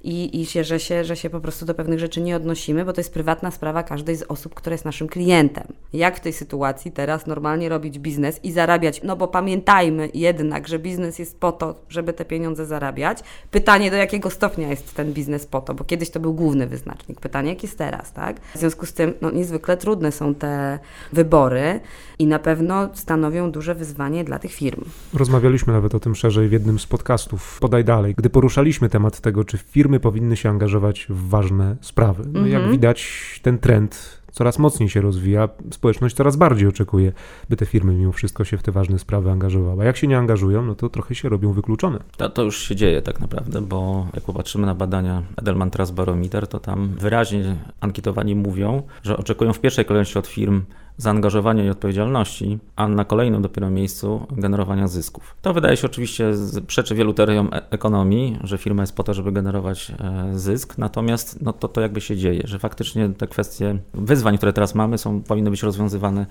i, 0.05 0.41
i 0.41 0.47
się, 0.47 0.65
że, 0.65 0.81
się, 0.81 1.05
że 1.05 1.17
się 1.17 1.31
po 1.31 1.41
prostu 1.41 1.67
do 1.67 1.75
pewnych 1.75 1.99
rzeczy 1.99 2.21
nie 2.21 2.37
odnosimy, 2.37 2.85
bo 2.85 2.93
to 2.93 3.01
jest 3.01 3.13
prywatna 3.13 3.51
sprawa 3.51 3.83
każdej 3.83 4.17
z 4.17 4.23
osób, 4.23 4.55
która 4.55 4.75
jest 4.75 4.85
naszym 4.85 5.09
klientem. 5.09 5.67
Jak 5.93 6.17
w 6.17 6.21
tej 6.21 6.33
sytuacji 6.33 6.93
teraz 6.93 7.27
normalnie 7.27 7.69
robić 7.69 7.99
biznes 7.99 8.41
i 8.45 8.53
zarabiać? 8.53 9.01
No 9.03 9.17
bo 9.17 9.29
pamiętajmy 9.29 10.09
jednak, 10.15 10.69
że 10.69 10.79
biznes 10.79 11.19
jest 11.19 11.41
po 11.41 11.53
to, 11.53 11.75
żeby 11.89 12.13
te 12.13 12.25
pieniądze 12.25 12.67
zarabiać. 12.67 13.19
Pytanie, 13.51 13.86
do 13.91 13.97
jakiego 13.97 14.31
stopnia 14.31 14.69
jest 14.69 14.95
ten 14.95 15.13
biznes 15.13 15.47
po 15.47 15.61
to, 15.61 15.75
bo 15.75 15.85
kiedyś 15.85 16.11
to 16.11 16.21
był 16.21 16.35
główny 16.35 16.67
wyznacznik. 16.67 17.21
Pytanie, 17.21 17.49
jak 17.51 17.63
jest 17.63 17.79
teraz, 17.79 18.13
tak? 18.13 18.41
W 18.55 18.59
związku 18.59 18.87
z 18.87 18.93
tym, 18.93 19.13
no 19.21 19.31
niezwykle 19.31 19.77
trudne 19.77 20.13
są 20.13 20.35
te 20.35 20.79
wybory 21.13 21.81
i 22.19 22.27
na 22.27 22.39
pewno 22.39 22.89
stanowią 22.95 23.51
duże 23.51 23.75
wyzwanie 23.75 24.25
dla 24.25 24.39
tych 24.39 24.53
firm. 24.53 24.85
Rozmawialiśmy 25.15 25.73
nawet 25.73 25.95
o 25.95 26.01
tym 26.01 26.15
szerzej 26.15 26.49
w 26.49 26.53
jednym 26.53 26.79
z 26.79 26.87
podcastów. 26.87 27.59
Podaj 27.61 27.85
dalej, 27.85 28.15
gdy 28.19 28.31
poruszaliśmy 28.31 28.89
temat 28.89 29.21
tego, 29.21 29.45
czy 29.45 29.59
firmy 29.59 30.01
powinny 30.01 30.37
się 30.37 30.49
angażować 30.51 31.07
w 31.09 31.29
ważne 31.29 31.77
sprawy. 31.81 32.25
No 32.33 32.41
Jak 32.47 32.57
Mhm. 32.57 32.73
widać, 32.73 33.41
ten 33.43 33.59
trend 33.59 34.23
coraz 34.37 34.59
mocniej 34.59 34.89
się 34.89 35.01
rozwija, 35.01 35.49
społeczność 35.71 36.17
coraz 36.17 36.37
bardziej 36.37 36.69
oczekuje, 36.69 37.13
by 37.49 37.57
te 37.57 37.67
firmy 37.67 37.95
mimo 37.95 38.13
wszystko 38.13 38.45
się 38.45 38.59
w 38.59 38.63
te 38.63 38.73
ważne 38.73 38.99
sprawy 38.99 39.31
angażowały. 39.31 39.83
A 39.83 39.87
jak 39.87 39.97
się 39.97 40.07
nie 40.07 40.19
angażują, 40.19 40.63
no 40.63 40.75
to 40.75 40.89
trochę 40.89 41.15
się 41.15 41.29
robią 41.29 41.53
wykluczone. 41.53 41.99
To, 42.17 42.29
to 42.29 42.43
już 42.43 42.59
się 42.59 42.77
dzieje 42.77 43.03
tak 43.03 43.21
naprawdę, 43.21 43.63
bo 43.63 44.07
jak 44.15 44.25
popatrzymy 44.25 44.67
na 44.67 44.75
badania 44.75 45.23
Edelman 45.37 45.71
Trust 45.71 45.95
Barometer, 45.95 46.49
to 46.49 46.61
tam 46.61 46.89
wyraźnie 46.89 47.57
ankietowani 47.81 48.35
mówią, 48.35 48.83
że 49.03 49.17
oczekują 49.17 49.53
w 49.53 49.61
pierwszej 49.61 49.85
kolejności 49.85 50.19
od 50.19 50.27
firm 50.27 50.63
zaangażowania 50.97 51.65
i 51.65 51.69
odpowiedzialności, 51.69 52.59
a 52.77 52.89
na 52.89 53.05
kolejnym 53.05 53.43
dopiero 53.43 53.71
miejscu 53.71 54.27
generowania 54.31 54.89
zysków. 54.89 55.37
To 55.43 55.55
wydaje 55.55 55.77
się 55.77 55.87
oczywiście 55.87 56.33
przeczy 56.67 56.95
wielu 56.95 57.13
teoriom 57.15 57.49
e- 57.53 57.71
ekonomii, 57.71 58.39
że 58.45 58.59
firma 58.59 58.83
jest 58.83 58.97
po 58.97 59.03
to, 59.03 59.15
żeby 59.15 59.33
generować 59.33 59.91
e, 59.91 60.39
zysk, 60.39 60.79
natomiast 60.79 61.43
no 61.43 61.53
to, 61.53 61.69
to 61.69 61.81
jakby 61.81 62.01
się 62.01 62.17
dzieje, 62.17 62.43
że 62.45 62.59
faktycznie 62.59 63.09
te 63.09 63.27
kwestie 63.27 63.79
wyzwań, 63.95 64.37
które 64.37 64.53
teraz 64.53 64.75
mamy, 64.75 64.99
są, 64.99 65.23
powinny 65.23 65.51
być 65.51 65.63
rozwiązywane 65.63 66.27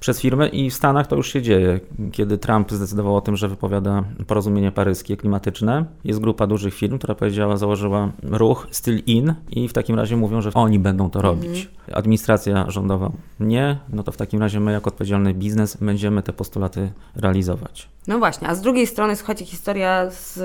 przez 0.00 0.20
firmy 0.20 0.48
i 0.48 0.70
w 0.70 0.74
Stanach 0.74 1.06
to 1.06 1.16
już 1.16 1.32
się 1.32 1.42
dzieje. 1.42 1.80
Kiedy 2.12 2.38
Trump 2.38 2.72
zdecydował 2.72 3.16
o 3.16 3.20
tym, 3.20 3.36
że 3.36 3.48
wypowiada 3.48 4.04
porozumienie 4.26 4.72
paryskie 4.72 5.16
klimatyczne, 5.16 5.84
jest 6.04 6.20
grupa 6.20 6.46
dużych 6.46 6.74
firm, 6.74 6.98
która 6.98 7.14
powiedziała, 7.14 7.56
założyła 7.56 8.12
ruch 8.22 8.66
Still 8.70 9.02
In 9.06 9.34
i 9.50 9.68
w 9.68 9.72
takim 9.72 9.96
razie 9.96 10.16
mówią, 10.16 10.40
że 10.40 10.50
oni 10.54 10.78
będą 10.78 11.10
to 11.10 11.22
robić. 11.22 11.68
Administracja 11.92 12.70
rządowa 12.70 13.12
nie, 13.40 13.78
no 13.92 14.02
to 14.02 14.12
w 14.12 14.16
takim 14.16 14.40
razie 14.40 14.60
my 14.60 14.72
jako 14.72 14.88
odpowiedzialny 14.88 15.34
biznes 15.34 15.76
będziemy 15.76 16.22
te 16.22 16.32
postulaty 16.32 16.92
realizować. 17.16 17.93
No 18.06 18.18
właśnie, 18.18 18.48
a 18.48 18.54
z 18.54 18.60
drugiej 18.60 18.86
strony, 18.86 19.16
słuchajcie, 19.16 19.44
historia 19.44 20.10
z 20.10 20.40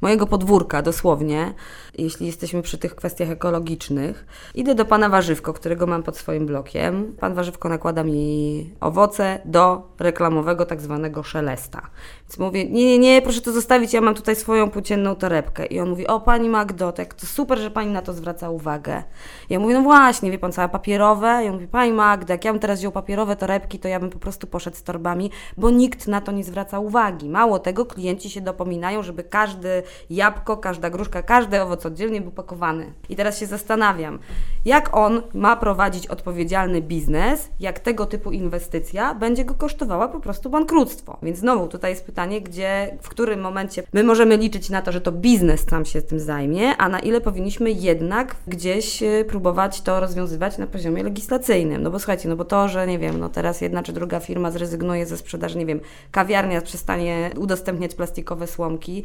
mojego 0.00 0.26
podwórka 0.26 0.82
dosłownie, 0.82 1.54
jeśli 1.98 2.26
jesteśmy 2.26 2.62
przy 2.62 2.78
tych 2.78 2.94
kwestiach 2.94 3.30
ekologicznych. 3.30 4.26
Idę 4.54 4.74
do 4.74 4.84
pana 4.84 5.08
Warzywko, 5.08 5.52
którego 5.52 5.86
mam 5.86 6.02
pod 6.02 6.16
swoim 6.16 6.46
blokiem. 6.46 7.16
Pan 7.20 7.34
Warzywko 7.34 7.68
nakłada 7.68 8.04
mi 8.04 8.70
owoce 8.80 9.40
do 9.44 9.82
reklamowego 9.98 10.66
tak 10.66 10.80
zwanego 10.80 11.22
szelesta. 11.22 11.90
Mówię, 12.38 12.64
nie, 12.64 12.84
nie, 12.84 12.98
nie, 12.98 13.22
proszę 13.22 13.40
to 13.40 13.52
zostawić, 13.52 13.92
ja 13.92 14.00
mam 14.00 14.14
tutaj 14.14 14.36
swoją 14.36 14.70
płócienną 14.70 15.14
torebkę. 15.14 15.66
I 15.66 15.80
on 15.80 15.90
mówi, 15.90 16.06
o 16.06 16.20
pani 16.20 16.48
Magdo, 16.48 16.92
tak 16.92 17.14
to 17.14 17.26
super, 17.26 17.58
że 17.58 17.70
pani 17.70 17.92
na 17.92 18.02
to 18.02 18.12
zwraca 18.12 18.50
uwagę. 18.50 19.02
Ja 19.50 19.60
mówię, 19.60 19.74
no 19.74 19.82
właśnie, 19.82 20.30
wie 20.30 20.38
pan, 20.38 20.52
całe 20.52 20.68
papierowe. 20.68 21.44
I 21.44 21.48
on 21.48 21.54
mówi, 21.54 21.68
pani 21.68 21.92
Magda, 21.92 22.34
jak 22.34 22.44
ja 22.44 22.52
bym 22.52 22.60
teraz 22.60 22.78
wziął 22.78 22.92
papierowe 22.92 23.36
torebki, 23.36 23.78
to 23.78 23.88
ja 23.88 24.00
bym 24.00 24.10
po 24.10 24.18
prostu 24.18 24.46
poszedł 24.46 24.76
z 24.76 24.82
torbami, 24.82 25.30
bo 25.56 25.70
nikt 25.70 26.08
na 26.08 26.20
to 26.20 26.32
nie 26.32 26.44
zwraca 26.44 26.78
uwagi. 26.78 27.28
Mało 27.28 27.58
tego, 27.58 27.86
klienci 27.86 28.30
się 28.30 28.40
dopominają, 28.40 29.02
żeby 29.02 29.24
każde 29.24 29.82
jabłko, 30.10 30.56
każda 30.56 30.90
gruszka, 30.90 31.22
każdy 31.22 31.62
owoc 31.62 31.86
oddzielnie 31.86 32.20
był 32.20 32.32
pakowany. 32.32 32.92
I 33.08 33.16
teraz 33.16 33.38
się 33.38 33.46
zastanawiam, 33.46 34.18
jak 34.64 34.96
on 34.96 35.22
ma 35.34 35.56
prowadzić 35.56 36.06
odpowiedzialny 36.06 36.82
biznes, 36.82 37.50
jak 37.60 37.78
tego 37.78 38.06
typu 38.06 38.30
inwestycja 38.30 39.14
będzie 39.14 39.44
go 39.44 39.54
kosztowała 39.54 40.08
po 40.08 40.20
prostu 40.20 40.50
bankructwo. 40.50 41.18
Więc 41.22 41.38
znowu 41.38 41.68
tutaj 41.68 41.90
jest 41.90 42.06
pytanie, 42.06 42.19
gdzie, 42.26 42.98
w 43.02 43.08
którym 43.08 43.40
momencie 43.40 43.82
my 43.92 44.04
możemy 44.04 44.36
liczyć 44.36 44.70
na 44.70 44.82
to, 44.82 44.92
że 44.92 45.00
to 45.00 45.12
biznes 45.12 45.64
sam 45.70 45.84
się 45.84 46.02
tym 46.02 46.20
zajmie, 46.20 46.76
a 46.76 46.88
na 46.88 47.00
ile 47.00 47.20
powinniśmy 47.20 47.70
jednak 47.70 48.36
gdzieś 48.46 49.02
y, 49.02 49.24
próbować 49.28 49.80
to 49.80 50.00
rozwiązywać 50.00 50.58
na 50.58 50.66
poziomie 50.66 51.02
legislacyjnym. 51.02 51.82
No 51.82 51.90
bo 51.90 51.98
słuchajcie, 51.98 52.28
no 52.28 52.36
bo 52.36 52.44
to, 52.44 52.68
że 52.68 52.86
nie 52.86 52.98
wiem, 52.98 53.20
no 53.20 53.28
teraz 53.28 53.60
jedna 53.60 53.82
czy 53.82 53.92
druga 53.92 54.20
firma 54.20 54.50
zrezygnuje 54.50 55.06
ze 55.06 55.16
sprzedaży, 55.16 55.58
nie 55.58 55.66
wiem, 55.66 55.80
kawiarnia 56.10 56.60
przestanie 56.60 57.30
udostępniać 57.36 57.94
plastikowe 57.94 58.46
słomki, 58.46 59.04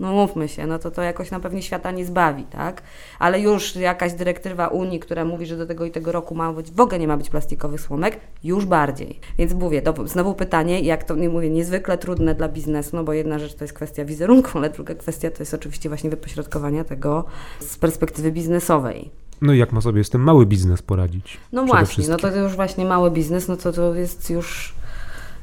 no 0.00 0.12
mówmy 0.12 0.48
się, 0.48 0.66
no 0.66 0.78
to 0.78 0.90
to 0.90 1.02
jakoś 1.02 1.30
na 1.30 1.40
pewnie 1.40 1.62
świata 1.62 1.90
nie 1.90 2.06
zbawi, 2.06 2.44
tak? 2.44 2.82
Ale 3.18 3.40
już 3.40 3.76
jakaś 3.76 4.12
dyrektywa 4.12 4.68
Unii, 4.68 5.00
która 5.00 5.24
mówi, 5.24 5.46
że 5.46 5.56
do 5.56 5.66
tego 5.66 5.84
i 5.84 5.90
tego 5.90 6.12
roku 6.12 6.34
ma 6.34 6.52
być, 6.52 6.70
w 6.70 6.80
ogóle 6.80 6.98
nie 6.98 7.08
ma 7.08 7.16
być 7.16 7.30
plastikowych 7.30 7.80
słomek, 7.80 8.20
już 8.44 8.66
bardziej. 8.66 9.20
Więc 9.38 9.54
mówię, 9.54 9.82
to 9.82 10.06
znowu 10.06 10.34
pytanie, 10.34 10.80
jak 10.80 11.04
to, 11.04 11.16
nie 11.16 11.28
mówię, 11.28 11.50
niezwykle 11.50 11.98
trudne 11.98 12.34
dla 12.34 12.48
biznesu, 12.48 12.96
no 12.96 13.04
bo 13.04 13.12
jedna 13.12 13.38
rzecz 13.38 13.54
to 13.54 13.64
jest 13.64 13.74
kwestia 13.74 14.04
wizerunku, 14.04 14.58
ale 14.58 14.70
druga 14.70 14.94
kwestia 14.94 15.30
to 15.30 15.36
jest 15.38 15.54
oczywiście 15.54 15.88
właśnie 15.88 16.10
wypośrodkowania 16.10 16.84
tego 16.84 17.24
z 17.60 17.78
perspektywy 17.78 18.32
biznesowej. 18.32 19.10
No 19.40 19.52
i 19.52 19.58
jak 19.58 19.72
ma 19.72 19.80
sobie 19.80 20.04
z 20.04 20.10
tym 20.10 20.22
mały 20.22 20.46
biznes 20.46 20.82
poradzić? 20.82 21.36
No 21.52 21.64
właśnie, 21.64 22.08
no 22.08 22.16
to 22.16 22.36
już 22.36 22.56
właśnie 22.56 22.84
mały 22.84 23.10
biznes, 23.10 23.48
no 23.48 23.56
to 23.56 23.72
to 23.72 23.94
jest 23.94 24.30
już 24.30 24.77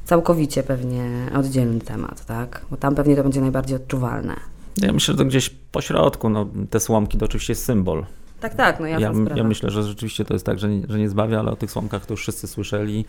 całkowicie 0.05 0.63
pewnie 0.63 1.09
oddzielny 1.35 1.79
temat, 1.79 2.25
tak? 2.25 2.65
Bo 2.71 2.77
tam 2.77 2.95
pewnie 2.95 3.15
to 3.15 3.24
będzie 3.24 3.41
najbardziej 3.41 3.75
odczuwalne. 3.75 4.35
Ja 4.81 4.93
myślę, 4.93 5.13
że 5.13 5.17
to 5.17 5.25
gdzieś 5.25 5.50
po 5.50 5.81
środku, 5.81 6.29
no, 6.29 6.47
te 6.69 6.79
słomki 6.79 7.17
to 7.17 7.25
oczywiście 7.25 7.51
jest 7.51 7.65
symbol. 7.65 8.05
Tak, 8.39 8.55
tak, 8.55 8.79
no 8.79 8.88
Ja, 8.88 9.13
sprawa. 9.13 9.35
ja 9.35 9.43
myślę, 9.43 9.69
że 9.69 9.83
rzeczywiście 9.83 10.25
to 10.25 10.33
jest 10.33 10.45
tak, 10.45 10.59
że 10.59 10.69
nie, 10.69 10.81
że 10.89 11.00
nie 11.00 11.09
zbawia, 11.09 11.39
ale 11.39 11.51
o 11.51 11.55
tych 11.55 11.71
słomkach 11.71 12.05
to 12.05 12.13
już 12.13 12.21
wszyscy 12.21 12.47
słyszeli 12.47 13.05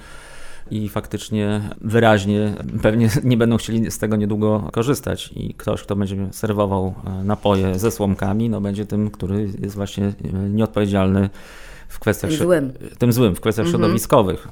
i 0.71 0.88
faktycznie 0.88 1.61
wyraźnie 1.81 2.55
pewnie 2.83 3.09
nie 3.25 3.37
będą 3.37 3.57
chcieli 3.57 3.91
z 3.91 3.99
tego 3.99 4.17
niedługo 4.17 4.69
korzystać 4.73 5.31
i 5.37 5.55
ktoś, 5.55 5.83
kto 5.83 5.97
będzie 5.97 6.29
serwował 6.31 6.95
e, 7.07 7.25
napoje 7.25 7.79
ze 7.79 7.91
słomkami, 7.91 8.50
no 8.50 8.61
będzie 8.61 8.87
tym, 8.87 9.11
który 9.11 9.50
jest 9.62 9.76
właśnie 9.76 10.05
e, 10.07 10.12
nieodpowiedzialny 10.49 11.31
w 11.88 11.99
kwestiach 11.99 12.31
Tym 12.31 12.38
złym. 12.38 12.73
tym 12.99 13.12
złym, 13.12 13.35
w 13.35 13.40
kwestiach 13.40 13.66
Mhm. 13.66 13.83
środowiskowych. 13.83 14.49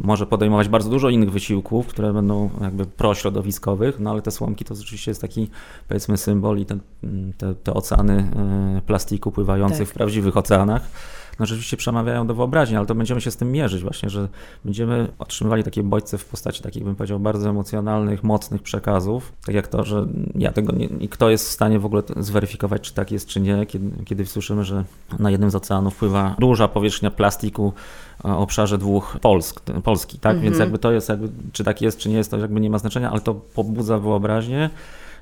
Może 0.00 0.26
podejmować 0.26 0.68
bardzo 0.68 0.90
dużo 0.90 1.08
innych 1.08 1.30
wysiłków, 1.30 1.86
które 1.86 2.12
będą 2.12 2.50
jakby 2.60 2.86
prośrodowiskowych, 2.86 4.00
no 4.00 4.10
ale 4.10 4.22
te 4.22 4.30
słomki 4.30 4.64
to 4.64 4.74
rzeczywiście 4.74 5.10
jest 5.10 5.20
taki 5.20 5.50
powiedzmy 5.88 6.16
symbol 6.16 6.58
i 6.58 6.66
ten, 6.66 6.80
te, 7.38 7.54
te 7.54 7.74
oceany 7.74 8.30
e, 8.76 8.82
plastiku 8.86 9.32
pływających 9.32 9.78
Tak. 9.78 9.88
w 9.88 9.92
prawdziwych 9.92 10.36
oceanach 10.36 10.82
no 11.38 11.46
rzeczywiście 11.46 11.76
przemawiają 11.76 12.26
do 12.26 12.34
wyobraźni, 12.34 12.76
ale 12.76 12.86
to 12.86 12.94
będziemy 12.94 13.20
się 13.20 13.30
z 13.30 13.36
tym 13.36 13.52
mierzyć 13.52 13.82
właśnie, 13.82 14.10
że 14.10 14.28
będziemy 14.64 15.08
otrzymywali 15.18 15.64
takie 15.64 15.82
bodźce 15.82 16.18
w 16.18 16.24
postaci 16.24 16.62
takich, 16.62 16.84
bym 16.84 16.96
powiedział, 16.96 17.20
bardzo 17.20 17.50
emocjonalnych, 17.50 18.24
mocnych 18.24 18.62
przekazów, 18.62 19.32
tak 19.46 19.54
jak 19.54 19.68
to, 19.68 19.84
że 19.84 20.06
ja 20.34 20.52
tego 20.52 20.72
nie, 20.72 20.86
i 20.86 21.08
kto 21.08 21.30
jest 21.30 21.48
w 21.48 21.50
stanie 21.50 21.78
w 21.78 21.86
ogóle 21.86 22.02
zweryfikować, 22.16 22.82
czy 22.82 22.94
tak 22.94 23.10
jest, 23.10 23.28
czy 23.28 23.40
nie, 23.40 23.66
kiedy, 23.66 24.04
kiedy 24.04 24.26
słyszymy, 24.26 24.64
że 24.64 24.84
na 25.18 25.30
jednym 25.30 25.50
z 25.50 25.54
oceanów 25.54 25.96
pływa 25.96 26.36
duża 26.38 26.68
powierzchnia 26.68 27.10
plastiku 27.10 27.72
o 28.24 28.38
obszarze 28.38 28.78
dwóch 28.78 29.16
Polsk, 29.20 29.60
Polski, 29.84 30.18
tak, 30.18 30.40
więc 30.40 30.58
jakby 30.58 30.78
to 30.78 30.92
jest, 30.92 31.08
jakby, 31.08 31.28
czy 31.52 31.64
tak 31.64 31.82
jest, 31.82 31.98
czy 31.98 32.08
nie 32.08 32.16
jest, 32.16 32.30
to 32.30 32.38
jakby 32.38 32.60
nie 32.60 32.70
ma 32.70 32.78
znaczenia, 32.78 33.10
ale 33.10 33.20
to 33.20 33.34
pobudza 33.34 33.98
wyobraźnię, 33.98 34.70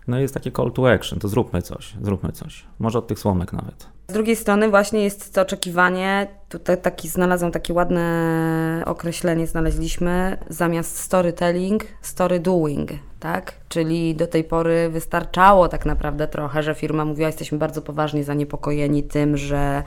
no 0.06 0.18
jest 0.18 0.34
takie 0.34 0.52
call 0.52 0.72
to 0.72 0.92
action, 0.92 1.18
to 1.18 1.28
zróbmy 1.28 1.62
coś, 1.62 1.94
zróbmy 2.02 2.32
coś, 2.32 2.64
może 2.78 2.98
od 2.98 3.06
tych 3.06 3.18
słomek 3.18 3.52
nawet. 3.52 3.88
Z 4.08 4.12
drugiej 4.12 4.36
strony 4.36 4.70
właśnie 4.70 5.04
jest 5.04 5.34
to 5.34 5.40
oczekiwanie, 5.42 6.26
tutaj 6.48 6.82
taki, 6.82 7.08
znalazłam 7.08 7.52
takie 7.52 7.74
ładne 7.74 8.82
określenie, 8.86 9.46
znaleźliśmy, 9.46 10.38
zamiast 10.48 10.98
storytelling, 10.98 11.84
story 12.02 12.40
doing, 12.40 12.90
tak? 13.24 13.52
Czyli 13.68 14.14
do 14.14 14.26
tej 14.26 14.44
pory 14.44 14.88
wystarczało 14.90 15.68
tak 15.68 15.86
naprawdę 15.86 16.28
trochę, 16.28 16.62
że 16.62 16.74
firma 16.74 17.04
mówiła, 17.04 17.28
jesteśmy 17.28 17.58
bardzo 17.58 17.82
poważnie 17.82 18.24
zaniepokojeni 18.24 19.02
tym, 19.02 19.36
że 19.36 19.82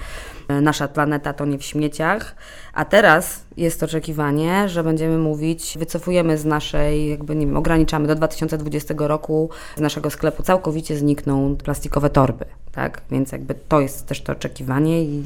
e, 0.48 0.62
nasza 0.62 0.88
planeta 0.88 1.34
tonie 1.34 1.58
w 1.58 1.64
śmieciach, 1.64 2.36
a 2.74 2.86
teraz 2.86 3.44
jest 3.58 3.84
oczekiwanie, 3.84 4.70
że 4.70 4.84
będziemy 4.84 5.18
mówić, 5.18 5.78
wycofujemy 5.80 6.38
z 6.38 6.46
naszej, 6.46 7.10
jakby 7.10 7.36
nie 7.36 7.46
wiem, 7.46 7.58
ograniczamy 7.58 8.08
do 8.08 8.16
2020 8.16 8.94
roku 8.98 9.50
z 9.76 9.80
naszego 9.80 10.10
sklepu 10.10 10.44
całkowicie 10.44 10.98
znikną 10.98 11.56
plastikowe 11.56 12.10
torby, 12.10 12.46
tak? 12.72 13.02
Więc 13.12 13.32
jakby 13.32 13.56
to 13.56 13.82
jest 13.82 14.06
też 14.06 14.22
to 14.22 14.34
oczekiwanie 14.34 15.04
i 15.04 15.24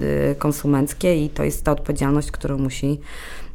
y, 0.00 0.34
konsumenckie 0.38 1.24
i 1.24 1.30
to 1.30 1.44
jest 1.44 1.64
ta 1.64 1.72
odpowiedzialność, 1.72 2.30
którą 2.30 2.58
musi 2.58 3.00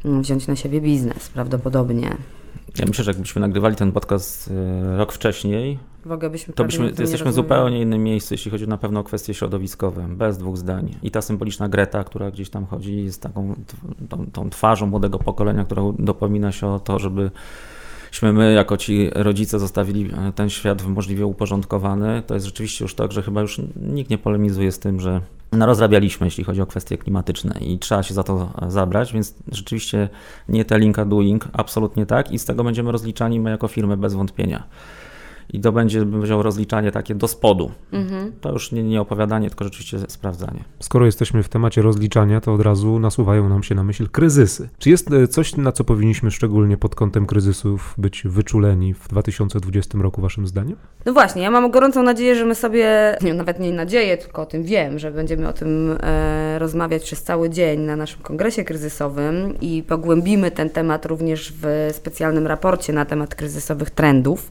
mm, 0.04 0.22
wziąć 0.22 0.46
na 0.46 0.56
siebie 0.56 0.80
biznes 0.80 1.28
prawdopodobnie. 1.28 2.16
Ja 2.78 2.84
myślę, 2.86 3.04
że 3.04 3.10
jakbyśmy 3.10 3.40
nagrywali 3.40 3.76
ten 3.76 3.92
podcast 3.92 4.50
e, 4.50 4.96
rok 4.96 5.12
wcześniej, 5.12 5.78
to 6.54 6.64
byśmy, 6.64 6.92
jesteśmy 6.98 7.30
w 7.30 7.34
zupełnie 7.34 7.80
innym 7.80 8.02
miejscu, 8.02 8.34
jeśli 8.34 8.50
chodzi 8.50 8.68
na 8.68 8.78
pewno 8.78 9.00
o 9.00 9.04
kwestie 9.04 9.34
środowiskowe, 9.34 10.08
bez 10.08 10.38
dwóch 10.38 10.56
zdań. 10.56 10.94
I 11.02 11.10
ta 11.10 11.22
symboliczna 11.22 11.68
Greta, 11.68 12.04
która 12.04 12.30
gdzieś 12.30 12.50
tam 12.50 12.66
chodzi, 12.66 13.04
jest 13.04 13.22
taką 13.22 13.54
tą, 14.08 14.26
tą 14.26 14.50
twarzą 14.50 14.86
młodego 14.86 15.18
pokolenia, 15.18 15.64
która 15.64 15.82
dopomina 15.98 16.52
się 16.52 16.66
o 16.66 16.80
to, 16.80 16.98
żeby 16.98 17.30
Myśmy 18.10 18.32
my, 18.32 18.52
jako 18.52 18.76
ci 18.76 19.10
rodzice, 19.14 19.58
zostawili 19.58 20.10
e, 20.12 20.32
ten 20.32 20.50
świat 20.50 20.86
możliwie 20.86 21.26
uporządkowany. 21.26 22.22
To 22.26 22.34
jest 22.34 22.46
rzeczywiście 22.46 22.84
już 22.84 22.94
tak, 22.94 23.12
że 23.12 23.22
chyba 23.22 23.40
już 23.40 23.60
nikt 23.76 24.10
nie 24.10 24.18
polemizuje 24.18 24.72
z 24.72 24.78
tym, 24.78 25.00
że 25.00 25.20
no, 25.52 25.66
rozrabialiśmy, 25.66 26.26
jeśli 26.26 26.44
chodzi 26.44 26.62
o 26.62 26.66
kwestie 26.66 26.98
klimatyczne 26.98 27.60
i 27.60 27.78
trzeba 27.78 28.02
się 28.02 28.14
za 28.14 28.22
to 28.22 28.52
zabrać, 28.68 29.12
więc 29.12 29.34
rzeczywiście 29.52 30.08
nie 30.48 30.64
telling 30.64 30.98
a 30.98 31.04
doing, 31.04 31.48
absolutnie 31.52 32.06
tak 32.06 32.32
i 32.32 32.38
z 32.38 32.44
tego 32.44 32.64
będziemy 32.64 32.92
rozliczani 32.92 33.40
my 33.40 33.50
jako 33.50 33.68
firmy 33.68 33.96
bez 33.96 34.14
wątpienia. 34.14 34.62
I 35.52 35.60
to 35.60 35.72
będzie, 35.72 35.98
bym 35.98 36.12
powiedział, 36.12 36.42
rozliczanie 36.42 36.92
takie 36.92 37.14
do 37.14 37.28
spodu. 37.28 37.70
Mhm. 37.92 38.32
To 38.40 38.52
już 38.52 38.72
nie, 38.72 38.82
nie 38.82 39.00
opowiadanie, 39.00 39.48
tylko 39.48 39.64
rzeczywiście 39.64 39.98
sprawdzanie. 40.08 40.64
Skoro 40.80 41.06
jesteśmy 41.06 41.42
w 41.42 41.48
temacie 41.48 41.82
rozliczania, 41.82 42.40
to 42.40 42.54
od 42.54 42.60
razu 42.60 42.98
nasuwają 42.98 43.48
nam 43.48 43.62
się 43.62 43.74
na 43.74 43.82
myśl 43.82 44.08
kryzysy. 44.08 44.68
Czy 44.78 44.90
jest 44.90 45.12
e, 45.12 45.28
coś, 45.28 45.56
na 45.56 45.72
co 45.72 45.84
powinniśmy 45.84 46.30
szczególnie 46.30 46.76
pod 46.76 46.94
kątem 46.94 47.26
kryzysów 47.26 47.94
być 47.98 48.22
wyczuleni 48.24 48.94
w 48.94 49.08
2020 49.08 49.98
roku, 49.98 50.22
waszym 50.22 50.46
zdaniem? 50.46 50.76
No 51.06 51.12
właśnie, 51.12 51.42
ja 51.42 51.50
mam 51.50 51.70
gorącą 51.70 52.02
nadzieję, 52.02 52.34
że 52.34 52.44
my 52.44 52.54
sobie, 52.54 52.88
nie, 53.22 53.34
nawet 53.34 53.60
nie 53.60 53.72
nadzieję, 53.72 54.16
tylko 54.16 54.42
o 54.42 54.46
tym 54.46 54.62
wiem, 54.62 54.98
że 54.98 55.10
będziemy 55.10 55.48
o 55.48 55.52
tym 55.52 55.96
e, 56.00 56.58
rozmawiać 56.58 57.02
przez 57.02 57.22
cały 57.22 57.50
dzień 57.50 57.80
na 57.80 57.96
naszym 57.96 58.22
kongresie 58.22 58.64
kryzysowym 58.64 59.60
i 59.60 59.82
pogłębimy 59.82 60.50
ten 60.50 60.70
temat 60.70 61.06
również 61.06 61.52
w 61.62 61.90
specjalnym 61.92 62.46
raporcie 62.46 62.92
na 62.92 63.04
temat 63.04 63.34
kryzysowych 63.34 63.90
trendów, 63.90 64.50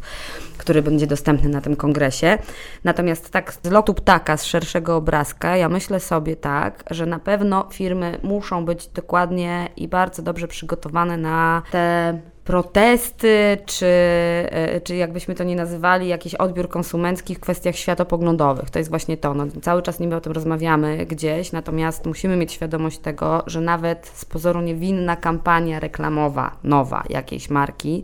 który 0.59 0.81
będzie 0.81 1.07
dostępny 1.07 1.49
na 1.49 1.61
tym 1.61 1.75
kongresie. 1.75 2.37
Natomiast 2.83 3.29
tak 3.29 3.53
z 3.53 3.69
lotu 3.71 3.93
ptaka, 3.93 4.37
z 4.37 4.45
szerszego 4.45 4.95
obrazka, 4.95 5.57
ja 5.57 5.69
myślę 5.69 5.99
sobie 5.99 6.35
tak, 6.35 6.83
że 6.91 7.05
na 7.05 7.19
pewno 7.19 7.67
firmy 7.71 8.19
muszą 8.23 8.65
być 8.65 8.87
dokładnie 8.87 9.69
i 9.77 9.87
bardzo 9.87 10.21
dobrze 10.21 10.47
przygotowane 10.47 11.17
na 11.17 11.61
te 11.71 12.19
protesty, 12.49 13.57
czy, 13.65 13.85
e, 13.85 14.81
czy 14.81 14.95
jakbyśmy 14.95 15.35
to 15.35 15.43
nie 15.43 15.55
nazywali, 15.55 16.07
jakiś 16.07 16.35
odbiór 16.35 16.69
konsumencki 16.69 17.35
w 17.35 17.39
kwestiach 17.39 17.75
światopoglądowych. 17.75 18.69
To 18.69 18.79
jest 18.79 18.89
właśnie 18.89 19.17
to. 19.17 19.33
No, 19.33 19.45
cały 19.61 19.81
czas 19.81 19.99
niby 19.99 20.15
o 20.15 20.21
tym 20.21 20.33
rozmawiamy 20.33 21.05
gdzieś, 21.05 21.51
natomiast 21.51 22.05
musimy 22.05 22.37
mieć 22.37 22.51
świadomość 22.51 22.99
tego, 22.99 23.43
że 23.47 23.61
nawet 23.61 24.11
z 24.13 24.25
pozoru 24.25 24.61
niewinna 24.61 25.15
kampania 25.15 25.79
reklamowa, 25.79 26.55
nowa 26.63 27.03
jakiejś 27.09 27.49
marki, 27.49 28.03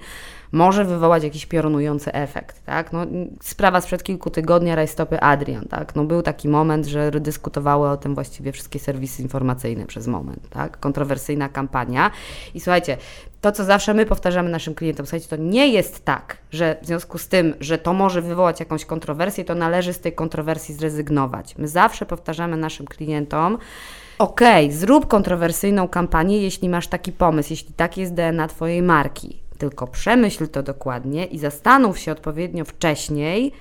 może 0.51 0.85
wywołać 0.85 1.23
jakiś 1.23 1.45
piorunujący 1.45 2.13
efekt, 2.13 2.65
tak? 2.65 2.93
No, 2.93 3.05
sprawa 3.41 3.81
sprzed 3.81 4.03
kilku 4.03 4.29
tygodni, 4.29 4.75
rajstopy 4.75 5.19
Adrian, 5.19 5.65
tak? 5.65 5.95
No, 5.95 6.03
był 6.03 6.21
taki 6.21 6.49
moment, 6.49 6.85
że 6.85 7.11
dyskutowały 7.11 7.89
o 7.89 7.97
tym 7.97 8.15
właściwie 8.15 8.51
wszystkie 8.51 8.79
serwisy 8.79 9.21
informacyjne 9.21 9.85
przez 9.85 10.07
moment, 10.07 10.49
tak? 10.49 10.79
Kontrowersyjna 10.79 11.49
kampania. 11.49 12.11
I 12.53 12.59
słuchajcie, 12.59 12.97
to, 13.41 13.51
co 13.51 13.63
zawsze 13.63 13.93
my 13.93 14.05
powtarzamy 14.05 14.49
naszym 14.49 14.75
klientom, 14.75 15.05
słuchajcie, 15.05 15.27
to 15.27 15.35
nie 15.35 15.67
jest 15.67 16.05
tak, 16.05 16.37
że 16.51 16.77
w 16.81 16.85
związku 16.85 17.17
z 17.17 17.27
tym, 17.27 17.53
że 17.59 17.77
to 17.77 17.93
może 17.93 18.21
wywołać 18.21 18.59
jakąś 18.59 18.85
kontrowersję, 18.85 19.45
to 19.45 19.55
należy 19.55 19.93
z 19.93 19.99
tej 19.99 20.13
kontrowersji 20.13 20.75
zrezygnować. 20.75 21.57
My 21.57 21.67
zawsze 21.67 22.05
powtarzamy 22.05 22.57
naszym 22.57 22.85
klientom, 22.85 23.57
okej, 24.19 24.71
zrób 24.71 25.07
kontrowersyjną 25.07 25.87
kampanię, 25.87 26.41
jeśli 26.41 26.69
masz 26.69 26.87
taki 26.87 27.11
pomysł, 27.11 27.53
jeśli 27.53 27.73
tak 27.73 27.97
jest 27.97 28.13
DNA 28.13 28.47
Twojej 28.47 28.81
marki. 28.81 29.44
Tylko 29.57 29.87
przemyśl 29.87 30.47
to 30.47 30.63
dokładnie 30.63 31.25
i 31.25 31.39
zastanów 31.39 31.99
się 31.99 32.11
odpowiednio 32.11 32.65
wcześniej, 32.65 33.51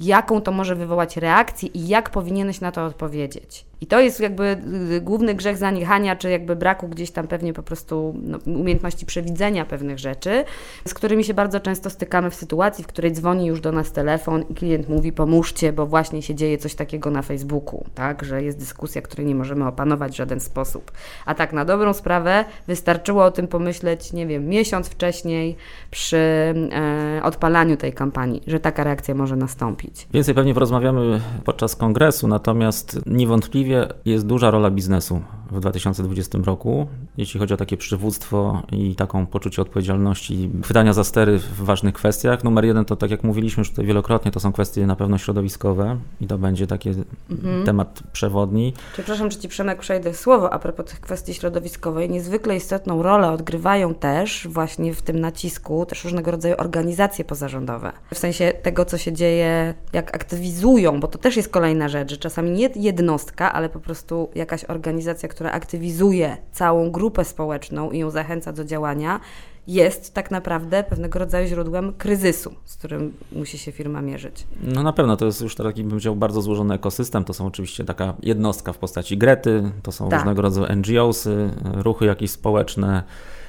jaką 0.00 0.40
to 0.40 0.52
może 0.52 0.74
wywołać 0.74 1.16
reakcję 1.16 1.68
i 1.68 1.88
jak 1.88 2.10
powinieneś 2.10 2.60
na 2.60 2.72
to 2.72 2.84
odpowiedzieć. 2.84 3.66
I 3.84 3.86
to 3.86 4.00
jest 4.00 4.20
jakby 4.20 4.56
y, 4.90 5.00
główny 5.00 5.34
grzech 5.34 5.56
zaniechania, 5.56 6.16
czy 6.16 6.30
jakby 6.30 6.56
braku 6.56 6.88
gdzieś 6.88 7.10
tam 7.10 7.26
pewnie 7.26 7.52
po 7.52 7.62
prostu 7.62 8.14
no, 8.22 8.38
umiejętności 8.46 9.06
przewidzenia 9.06 9.64
pewnych 9.64 9.98
rzeczy, 9.98 10.44
z 10.88 10.94
którymi 10.94 11.24
się 11.24 11.34
bardzo 11.34 11.60
często 11.60 11.90
stykamy 11.90 12.30
w 12.30 12.34
sytuacji, 12.34 12.84
w 12.84 12.86
której 12.86 13.12
dzwoni 13.12 13.46
już 13.46 13.60
do 13.60 13.72
nas 13.72 13.92
telefon 13.92 14.44
i 14.50 14.54
klient 14.54 14.88
mówi 14.88 15.12
pomóżcie, 15.12 15.72
bo 15.72 15.86
właśnie 15.86 16.22
się 16.22 16.34
dzieje 16.34 16.58
coś 16.58 16.74
takiego 16.74 17.10
na 17.10 17.22
Facebooku, 17.22 17.84
tak, 17.94 18.24
że 18.24 18.42
jest 18.42 18.58
dyskusja, 18.58 19.02
której 19.02 19.26
nie 19.26 19.34
możemy 19.34 19.66
opanować 19.66 20.12
w 20.12 20.16
żaden 20.16 20.40
sposób. 20.40 20.92
A 21.26 21.34
tak 21.34 21.52
na 21.52 21.64
dobrą 21.64 21.92
sprawę 21.92 22.44
wystarczyło 22.66 23.24
o 23.24 23.30
tym 23.30 23.48
pomyśleć, 23.48 24.12
nie 24.12 24.26
wiem, 24.26 24.48
miesiąc 24.48 24.88
wcześniej 24.88 25.56
przy 25.90 26.16
e, 26.16 27.20
odpalaniu 27.22 27.76
tej 27.76 27.92
kampanii, 27.92 28.42
że 28.46 28.60
taka 28.60 28.84
reakcja 28.84 29.14
może 29.14 29.36
nastąpić. 29.36 30.08
Więcej 30.14 30.34
pewnie 30.34 30.54
porozmawiamy 30.54 31.20
podczas 31.44 31.76
kongresu, 31.76 32.28
natomiast 32.28 33.00
niewątpliwie 33.06 33.73
jest 34.04 34.26
duża 34.26 34.50
rola 34.50 34.70
biznesu 34.70 35.20
w 35.50 35.60
2020 35.60 36.38
roku, 36.44 36.86
jeśli 37.16 37.40
chodzi 37.40 37.54
o 37.54 37.56
takie 37.56 37.76
przywództwo 37.76 38.62
i 38.72 38.94
taką 38.94 39.26
poczucie 39.26 39.62
odpowiedzialności, 39.62 40.50
chwytania 40.64 40.92
za 40.92 41.04
stery 41.04 41.38
w 41.38 41.64
ważnych 41.64 41.94
kwestiach. 41.94 42.44
Numer 42.44 42.64
jeden 42.64 42.84
to, 42.84 42.96
tak 42.96 43.10
jak 43.10 43.24
mówiliśmy 43.24 43.60
już 43.60 43.70
tutaj 43.70 43.86
wielokrotnie, 43.86 44.30
to 44.30 44.40
są 44.40 44.52
kwestie 44.52 44.86
na 44.86 44.96
pewno 44.96 45.18
środowiskowe 45.18 45.96
i 46.20 46.26
to 46.26 46.38
będzie 46.38 46.66
taki 46.66 46.90
temat 47.64 48.02
przewodni. 48.12 48.74
Przepraszam, 48.92 49.30
że 49.30 49.38
Ci 49.38 49.48
Przemek 49.48 49.78
przejdę 49.78 50.14
słowo 50.14 50.52
a 50.52 50.58
propos 50.58 50.86
tych 50.86 51.00
kwestii 51.00 51.34
środowiskowej. 51.34 52.10
Niezwykle 52.10 52.56
istotną 52.56 53.02
rolę 53.02 53.30
odgrywają 53.30 53.94
też 53.94 54.48
właśnie 54.50 54.94
w 54.94 55.02
tym 55.02 55.20
nacisku 55.20 55.86
też 55.86 56.04
różnego 56.04 56.30
rodzaju 56.30 56.54
organizacje 56.58 57.24
pozarządowe. 57.24 57.92
W 58.14 58.18
sensie 58.18 58.52
tego, 58.62 58.84
co 58.84 58.98
się 58.98 59.12
dzieje, 59.12 59.74
jak 59.92 60.14
aktywizują, 60.14 61.00
bo 61.00 61.08
to 61.08 61.18
też 61.18 61.36
jest 61.36 61.48
kolejna 61.48 61.88
rzecz, 61.88 62.10
że 62.10 62.16
czasami 62.16 62.50
nie 62.50 62.68
jednostka, 62.76 63.52
ale 63.52 63.63
po 63.68 63.80
prostu 63.80 64.28
jakaś 64.34 64.64
organizacja, 64.64 65.28
która 65.28 65.50
aktywizuje 65.50 66.36
całą 66.52 66.90
grupę 66.90 67.24
społeczną 67.24 67.90
i 67.90 67.98
ją 67.98 68.10
zachęca 68.10 68.52
do 68.52 68.64
działania, 68.64 69.20
jest 69.66 70.14
tak 70.14 70.30
naprawdę 70.30 70.84
pewnego 70.84 71.18
rodzaju 71.18 71.46
źródłem 71.46 71.92
kryzysu, 71.92 72.54
z 72.64 72.76
którym 72.76 73.12
musi 73.32 73.58
się 73.58 73.72
firma 73.72 74.02
mierzyć. 74.02 74.46
No 74.62 74.82
na 74.82 74.92
pewno 74.92 75.16
to 75.16 75.26
jest 75.26 75.40
już 75.40 75.54
taki, 75.54 75.82
bym 75.82 75.90
powiedział, 75.90 76.16
bardzo 76.16 76.42
złożony 76.42 76.74
ekosystem. 76.74 77.24
To 77.24 77.34
są 77.34 77.46
oczywiście 77.46 77.84
taka 77.84 78.14
jednostka 78.22 78.72
w 78.72 78.78
postaci 78.78 79.18
Grety, 79.18 79.72
to 79.82 79.92
są 79.92 80.08
Tak. 80.08 80.18
różnego 80.20 80.42
rodzaju 80.42 80.66
NGOsy, 80.76 81.50
ruchy 81.64 82.04
jakieś 82.06 82.30
społeczne, 82.30 83.02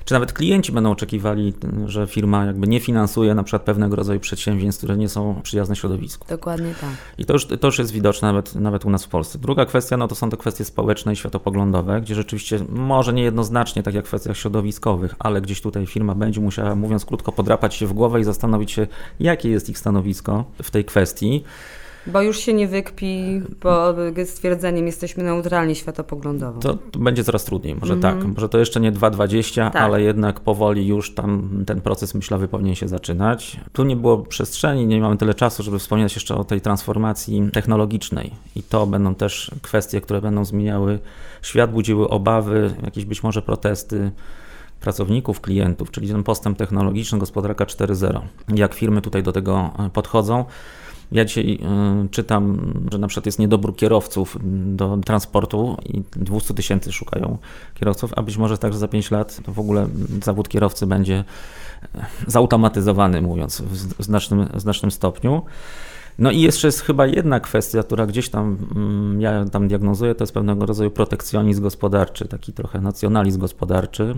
czy 0.06 0.14
nawet 0.14 0.34
klienci 0.34 0.72
będą 0.72 0.92
oczekiwali, 0.92 1.54
że 1.86 2.08
firma 2.08 2.46
jakby 2.46 2.68
nie 2.68 2.80
finansuje 2.80 3.36
na 3.36 3.44
przykład 3.44 3.62
pewnego 3.62 3.96
rodzaju 3.96 4.20
przedsięwzięć, 4.20 4.78
które 4.78 4.98
nie 4.98 5.10
są 5.10 5.42
przyjazne 5.44 5.76
środowisku. 5.76 6.28
Dokładnie 6.30 6.74
tak. 6.82 6.90
I 7.18 7.26
to 7.26 7.34
już, 7.34 7.46
to 7.46 7.68
już 7.68 7.80
jest 7.80 7.92
widoczne 7.92 8.28
nawet, 8.28 8.56
nawet 8.56 8.86
u 8.86 8.90
nas 8.90 9.06
w 9.06 9.08
Polsce. 9.08 9.40
Druga 9.40 9.66
kwestia 9.66 9.98
no 9.98 10.08
to 10.08 10.16
są 10.16 10.30
te 10.30 10.38
kwestie 10.38 10.66
społeczne 10.66 11.14
i 11.14 11.16
światopoglądowe, 11.16 12.02
gdzie 12.02 12.16
rzeczywiście 12.16 12.60
może 12.70 13.14
niejednoznacznie, 13.14 13.84
tak 13.84 13.94
jak 13.94 14.06
w 14.06 14.08
kwestiach 14.08 14.38
środowiskowych, 14.38 15.16
ale 15.20 15.42
gdzieś 15.42 15.62
tutaj 15.62 15.86
firma 15.86 16.16
będzie 16.16 16.42
musiała, 16.42 16.76
mówiąc 16.76 17.06
krótko, 17.06 17.32
podrapać 17.32 17.76
się 17.76 17.88
w 17.88 17.94
głowę 17.94 18.20
i 18.20 18.24
zastanowić 18.24 18.72
się, 18.72 18.88
jakie 19.20 19.50
jest 19.50 19.70
ich 19.70 19.80
stanowisko 19.80 20.46
w 20.64 20.72
tej 20.72 20.86
kwestii. 20.86 21.44
Bo 22.08 22.22
już 22.22 22.40
się 22.40 22.54
nie 22.54 22.68
wykpi 22.68 23.42
pod 23.60 23.96
stwierdzeniem, 24.26 24.86
jesteśmy 24.86 25.24
neutralni 25.24 25.76
światopoglądowo. 25.76 26.60
To, 26.60 26.74
to 26.92 27.00
będzie 27.00 27.24
coraz 27.24 27.44
trudniej, 27.44 27.76
może 27.76 27.98
tak, 27.98 28.24
może 28.24 28.50
to 28.50 28.58
jeszcze 28.58 28.80
nie 28.80 28.92
2,20, 28.92 29.72
Tak. 29.72 29.76
ale 29.76 30.02
jednak 30.02 30.40
powoli 30.40 30.88
już 30.88 31.14
tam 31.14 31.50
ten 31.66 31.82
proces 31.82 32.16
myślowy 32.16 32.48
powinien 32.48 32.76
się 32.76 32.88
zaczynać. 32.88 33.60
Tu 33.74 33.84
nie 33.84 33.96
było 33.96 34.18
przestrzeni, 34.18 34.86
nie 34.86 35.02
mamy 35.02 35.18
tyle 35.18 35.34
czasu, 35.34 35.64
żeby 35.64 35.80
wspomnieć 35.80 36.16
jeszcze 36.16 36.36
o 36.36 36.44
tej 36.44 36.62
transformacji 36.62 37.50
technologicznej 37.54 38.32
i 38.56 38.64
to 38.64 38.88
będą 38.88 39.16
też 39.16 39.52
kwestie, 39.62 40.02
które 40.02 40.22
będą 40.22 40.46
zmieniały 40.46 41.00
świat, 41.42 41.72
budziły 41.72 42.10
obawy, 42.10 42.74
jakieś 42.84 43.06
być 43.06 43.24
może 43.24 43.42
protesty 43.42 44.12
pracowników, 44.82 45.42
klientów, 45.42 45.92
czyli 45.92 46.08
ten 46.08 46.24
postęp 46.24 46.58
technologiczny, 46.58 47.20
gospodarka 47.20 47.66
4.0. 47.66 48.22
Jak 48.56 48.74
firmy 48.74 49.02
tutaj 49.02 49.24
do 49.24 49.32
tego 49.32 49.72
podchodzą. 49.94 50.46
Ja 51.12 51.26
dzisiaj 51.26 51.60
y, 52.06 52.10
czytam, 52.10 52.74
że 52.92 52.98
na 52.98 53.08
przykład 53.08 53.26
jest 53.26 53.40
niedobór 53.40 53.76
kierowców 53.76 54.38
do 54.76 54.98
transportu 55.06 55.78
i 55.86 56.04
200 56.16 56.54
tysięcy 56.54 56.92
szukają 56.92 57.38
kierowców, 57.74 58.14
a 58.16 58.22
być 58.22 58.38
może 58.38 58.58
także 58.58 58.80
za 58.80 58.88
5 58.88 59.12
lat 59.12 59.42
to 59.46 59.52
w 59.52 59.60
ogóle 59.60 59.88
zawód 60.24 60.50
kierowcy 60.50 60.88
będzie 60.88 61.24
e, 61.96 62.06
zautomatyzowany, 62.28 63.22
mówiąc 63.22 63.62
w 63.62 64.04
znacznym, 64.04 64.48
znacznym 64.56 64.92
stopniu. 64.92 65.42
No 66.20 66.32
i 66.32 66.42
jeszcze 66.42 66.68
jest 66.68 66.82
chyba 66.82 67.06
jedna 67.08 67.40
kwestia, 67.40 67.84
która 67.84 68.06
gdzieś 68.06 68.30
tam 68.30 68.58
mm, 68.76 69.22
ja 69.22 69.46
tam 69.46 69.68
diagnozuję, 69.68 70.16
to 70.16 70.24
jest 70.24 70.34
pewnego 70.34 70.66
rodzaju 70.66 70.92
protekcjonizm 70.92 71.62
gospodarczy, 71.62 72.28
taki 72.28 72.54
trochę 72.54 72.82
nacjonalizm 72.82 73.40
gospodarczy, 73.40 74.16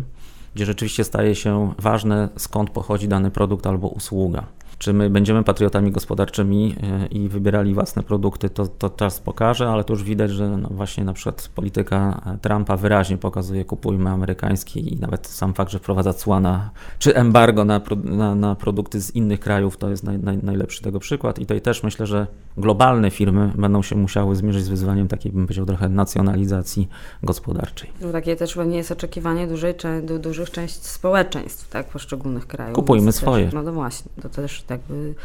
gdzie 0.56 0.66
rzeczywiście 0.66 1.04
staje 1.04 1.36
się 1.36 1.74
ważne, 1.80 2.30
skąd 2.38 2.70
pochodzi 2.70 3.08
dany 3.08 3.32
produkt 3.32 3.68
albo 3.68 3.88
usługa. 3.88 4.44
Czy 4.78 4.94
my 4.94 5.10
będziemy 5.10 5.44
patriotami 5.44 5.92
gospodarczymi 5.92 6.76
e, 6.84 7.08
i 7.08 7.30
wybierali 7.30 7.74
własne 7.74 8.04
produkty, 8.04 8.50
to, 8.50 8.68
to 8.68 8.90
czas 8.90 9.20
pokaże, 9.20 9.70
ale 9.70 9.84
to 9.84 9.94
już 9.94 10.04
widać, 10.04 10.32
że 10.32 10.58
no 10.58 10.70
właśnie 10.72 11.04
na 11.04 11.14
przykład 11.14 11.50
polityka 11.56 12.22
Trumpa 12.42 12.78
wyraźnie 12.78 13.18
pokazuje 13.18 13.66
kupujmy 13.66 14.10
amerykańskie 14.10 14.80
i 14.80 15.00
nawet 15.00 15.28
sam 15.28 15.54
fakt, 15.54 15.72
że 15.72 15.80
wprowadza 15.80 16.14
cła 16.14 16.40
na, 16.40 16.70
czy 17.00 17.16
embargo 17.16 17.66
na, 17.66 17.82
na, 18.04 18.36
na 18.36 18.56
produkty 18.56 19.02
z 19.02 19.16
innych 19.16 19.40
krajów, 19.40 19.78
to 19.78 19.90
jest 19.90 20.04
naj, 20.04 20.20
naj, 20.20 20.38
najlepszy 20.44 20.82
tego 20.82 21.00
przykład. 21.00 21.40
I 21.40 21.42
tutaj 21.42 21.62
też 21.62 21.84
myślę, 21.84 22.08
że 22.08 22.28
globalne 22.58 23.12
firmy 23.12 23.52
będą 23.56 23.82
się 23.82 23.96
musiały 23.96 24.36
zmierzyć 24.36 24.64
z 24.64 24.70
wyzwaniem 24.70 25.08
takiej, 25.08 25.32
bym 25.32 25.46
powiedział, 25.46 25.66
trochę 25.66 25.90
nacjonalizacji 25.90 26.88
gospodarczej. 27.24 27.92
No, 28.02 28.12
takie 28.12 28.36
też 28.36 28.56
pewnie 28.56 28.78
jest 28.78 28.92
oczekiwanie 28.92 29.48
dużej, 29.48 29.74
du, 30.04 30.20
dużych 30.20 30.52
części 30.52 30.86
społeczeństw 30.86 31.70
tak, 31.70 31.90
poszczególnych 31.90 32.48
krajów. 32.48 32.76
Kupujmy 32.76 33.12
swoje. 33.12 33.46
Też, 33.46 33.54
no 33.54 33.64
to 33.64 33.74
właśnie, 33.74 34.12
to 34.22 34.30
też 34.30 34.64
jakby 34.70 35.16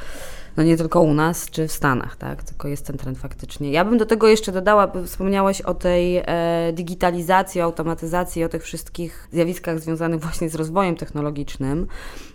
no 0.56 0.62
nie 0.62 0.76
tylko 0.76 1.00
u 1.00 1.14
nas 1.14 1.50
czy 1.50 1.68
w 1.68 1.72
Stanach, 1.72 2.16
tak? 2.16 2.42
Tylko 2.42 2.68
jest 2.68 2.86
ten 2.86 2.98
trend 2.98 3.18
faktycznie. 3.18 3.70
Ja 3.70 3.84
bym 3.84 3.98
do 3.98 4.06
tego 4.06 4.28
jeszcze 4.28 4.52
dodała, 4.52 4.92
wspomniałeś 5.06 5.60
o 5.60 5.74
tej 5.74 6.16
e, 6.16 6.72
digitalizacji, 6.72 7.60
automatyzacji, 7.60 8.44
o 8.44 8.48
tych 8.48 8.62
wszystkich 8.62 9.28
zjawiskach 9.32 9.80
związanych 9.80 10.20
właśnie 10.20 10.48
z 10.48 10.54
rozwojem 10.54 10.96
technologicznym. 10.96 11.86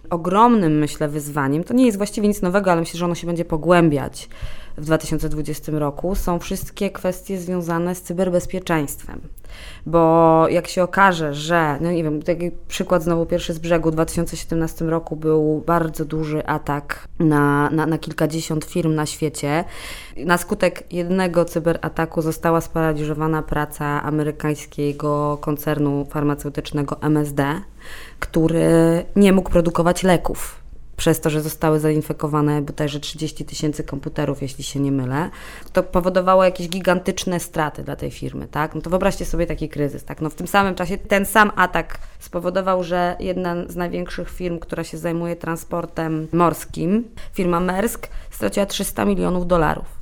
Ogromnym, 0.10 0.80
myślę, 0.80 1.08
wyzwaniem, 1.08 1.64
to 1.64 1.74
nie 1.74 1.86
jest 1.86 1.98
właściwie 1.98 2.28
nic 2.28 2.42
nowego, 2.42 2.72
ale 2.72 2.82
myślę, 2.82 2.98
że 2.98 3.06
ono 3.06 3.16
się 3.16 3.28
będzie 3.28 3.46
pogłębiać 3.46 4.30
w 4.78 4.86
2020 4.86 5.72
roku, 5.72 6.16
są 6.16 6.40
wszystkie 6.40 6.90
kwestie 6.90 7.40
związane 7.40 7.96
z 7.96 8.02
cyberbezpieczeństwem. 8.02 9.22
Bo 9.86 10.46
jak 10.50 10.68
się 10.68 10.84
okaże, 10.84 11.34
że, 11.34 11.78
no 11.82 11.92
nie 11.92 12.04
wiem, 12.04 12.22
taki 12.22 12.52
przykład 12.68 13.04
znowu 13.04 13.26
pierwszy 13.26 13.54
z 13.54 13.60
brzegu, 13.60 13.90
w 13.90 13.94
2017 13.94 14.86
roku 14.86 15.16
był 15.16 15.64
bardzo 15.66 16.06
duży 16.06 16.46
atak 16.46 17.08
na, 17.20 17.70
na, 17.70 17.86
na 17.86 17.98
kilkadziesiąt 17.98 18.66
firm 18.66 18.96
na 18.96 19.06
świecie. 19.06 19.64
Na 20.18 20.38
skutek 20.38 20.94
jednego 20.94 21.46
cyberataku 21.46 22.22
została 22.22 22.62
sparaliżowana 22.62 23.42
praca 23.42 24.04
amerykańskiego 24.04 25.38
koncernu 25.42 26.06
farmaceutycznego 26.06 27.02
MSD, 27.02 27.62
który 28.20 29.06
nie 29.16 29.34
mógł 29.34 29.50
produkować 29.50 30.04
leków 30.04 30.67
przez 30.98 31.22
to, 31.22 31.30
że 31.30 31.42
zostały 31.42 31.80
zainfekowane 31.80 32.62
bodajże 32.62 33.00
30 33.00 33.46
tysięcy 33.46 33.84
komputerów, 33.84 34.42
jeśli 34.42 34.64
się 34.64 34.80
nie 34.80 34.92
mylę, 34.92 35.30
to 35.74 35.84
powodowało 35.84 36.44
jakieś 36.44 36.70
gigantyczne 36.70 37.40
straty 37.40 37.84
dla 37.84 37.96
tej 37.96 38.12
firmy, 38.12 38.48
tak? 38.48 38.76
No 38.76 38.82
to 38.82 38.90
wyobraźcie 38.90 39.26
sobie 39.26 39.48
taki 39.48 39.70
kryzys, 39.70 40.04
tak? 40.04 40.22
No 40.22 40.30
w 40.30 40.36
tym 40.36 40.48
samym 40.48 40.76
czasie 40.76 40.98
ten 40.98 41.26
sam 41.26 41.52
atak 41.56 42.00
spowodował, 42.20 42.84
że 42.84 43.16
jedna 43.20 43.56
z 43.68 43.76
największych 43.76 44.30
firm, 44.30 44.60
która 44.60 44.84
się 44.84 44.98
zajmuje 44.98 45.36
transportem 45.36 46.28
morskim, 46.34 47.04
firma 47.34 47.60
Maersk, 47.60 48.08
straciła 48.32 48.66
300 48.66 49.06
milionów 49.06 49.48
dolarów 49.48 49.97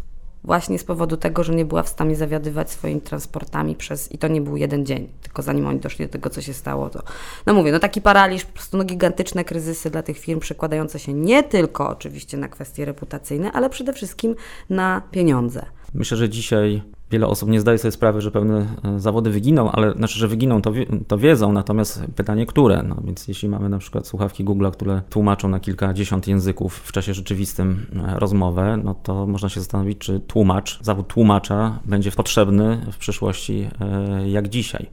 właśnie 0.45 0.79
z 0.79 0.83
powodu 0.83 1.17
tego, 1.17 1.43
że 1.43 1.55
nie 1.55 1.65
była 1.65 1.83
w 1.83 1.89
stanie 1.89 2.15
zawiadywać 2.15 2.71
swoimi 2.71 3.01
transportami 3.01 3.75
przez, 3.75 4.11
i 4.11 4.17
to 4.17 4.27
nie 4.27 4.41
był 4.41 4.57
jeden 4.57 4.85
dzień, 4.85 5.09
tylko 5.21 5.41
zanim 5.41 5.67
oni 5.67 5.79
doszli 5.79 6.05
do 6.05 6.11
tego, 6.11 6.29
co 6.29 6.41
się 6.41 6.53
stało, 6.53 6.89
to, 6.89 7.03
no 7.45 7.53
mówię, 7.53 7.71
no 7.71 7.79
taki 7.79 8.01
paraliż, 8.01 8.45
po 8.45 8.53
prostu 8.53 8.77
no 8.77 8.83
gigantyczne 8.83 9.43
kryzysy 9.43 9.89
dla 9.89 10.03
tych 10.03 10.17
firm, 10.17 10.39
przekładające 10.39 10.99
się 10.99 11.13
nie 11.13 11.43
tylko 11.43 11.89
oczywiście 11.89 12.37
na 12.37 12.47
kwestie 12.47 12.85
reputacyjne, 12.85 13.51
ale 13.51 13.69
przede 13.69 13.93
wszystkim 13.93 14.35
na 14.69 15.01
pieniądze. 15.11 15.65
Myślę, 15.93 16.17
że 16.17 16.29
dzisiaj 16.29 16.81
wiele 17.11 17.27
osób 17.27 17.49
nie 17.49 17.61
zdaje 17.61 17.77
sobie 17.77 17.91
sprawy, 17.91 18.21
że 18.21 18.31
pewne 18.31 18.67
e, 18.83 18.99
zawody 18.99 19.29
wyginą, 19.29 19.71
ale 19.71 19.91
znaczy, 19.91 20.19
że 20.19 20.27
wyginą, 20.27 20.61
to, 20.61 20.71
to 21.07 21.17
wiedzą, 21.17 21.51
natomiast 21.51 22.03
pytanie, 22.15 22.45
które? 22.45 22.83
No 22.83 22.97
więc 23.05 23.27
jeśli 23.27 23.49
mamy 23.49 23.69
na 23.69 23.77
przykład 23.77 24.07
słuchawki 24.07 24.43
Google, 24.43 24.67
które 24.69 25.01
tłumaczą 25.09 25.49
na 25.49 25.59
kilkadziesiąt 25.59 26.27
języków 26.27 26.75
w 26.75 26.91
czasie 26.91 27.13
rzeczywistym 27.13 27.85
e, 27.95 28.19
rozmowę, 28.19 28.77
no 28.83 28.93
to 28.93 29.27
można 29.27 29.49
się 29.49 29.59
zastanowić, 29.59 29.97
czy 29.97 30.19
tłumacz, 30.19 30.79
zawód 30.83 31.07
tłumacza 31.07 31.79
będzie 31.85 32.11
potrzebny 32.11 32.85
w 32.91 32.97
przyszłości 32.97 33.69
e, 33.81 34.29
jak 34.29 34.49
dzisiaj 34.49 34.89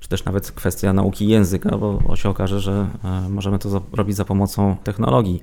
czy 0.00 0.08
też 0.08 0.24
nawet 0.24 0.50
kwestia 0.50 0.92
nauki 0.92 1.28
języka, 1.28 1.78
bo 1.78 2.16
się 2.16 2.28
okaże, 2.28 2.60
że 2.60 2.86
możemy 3.28 3.58
to 3.58 3.82
robić 3.92 4.16
za 4.16 4.24
pomocą 4.24 4.76
technologii 4.84 5.42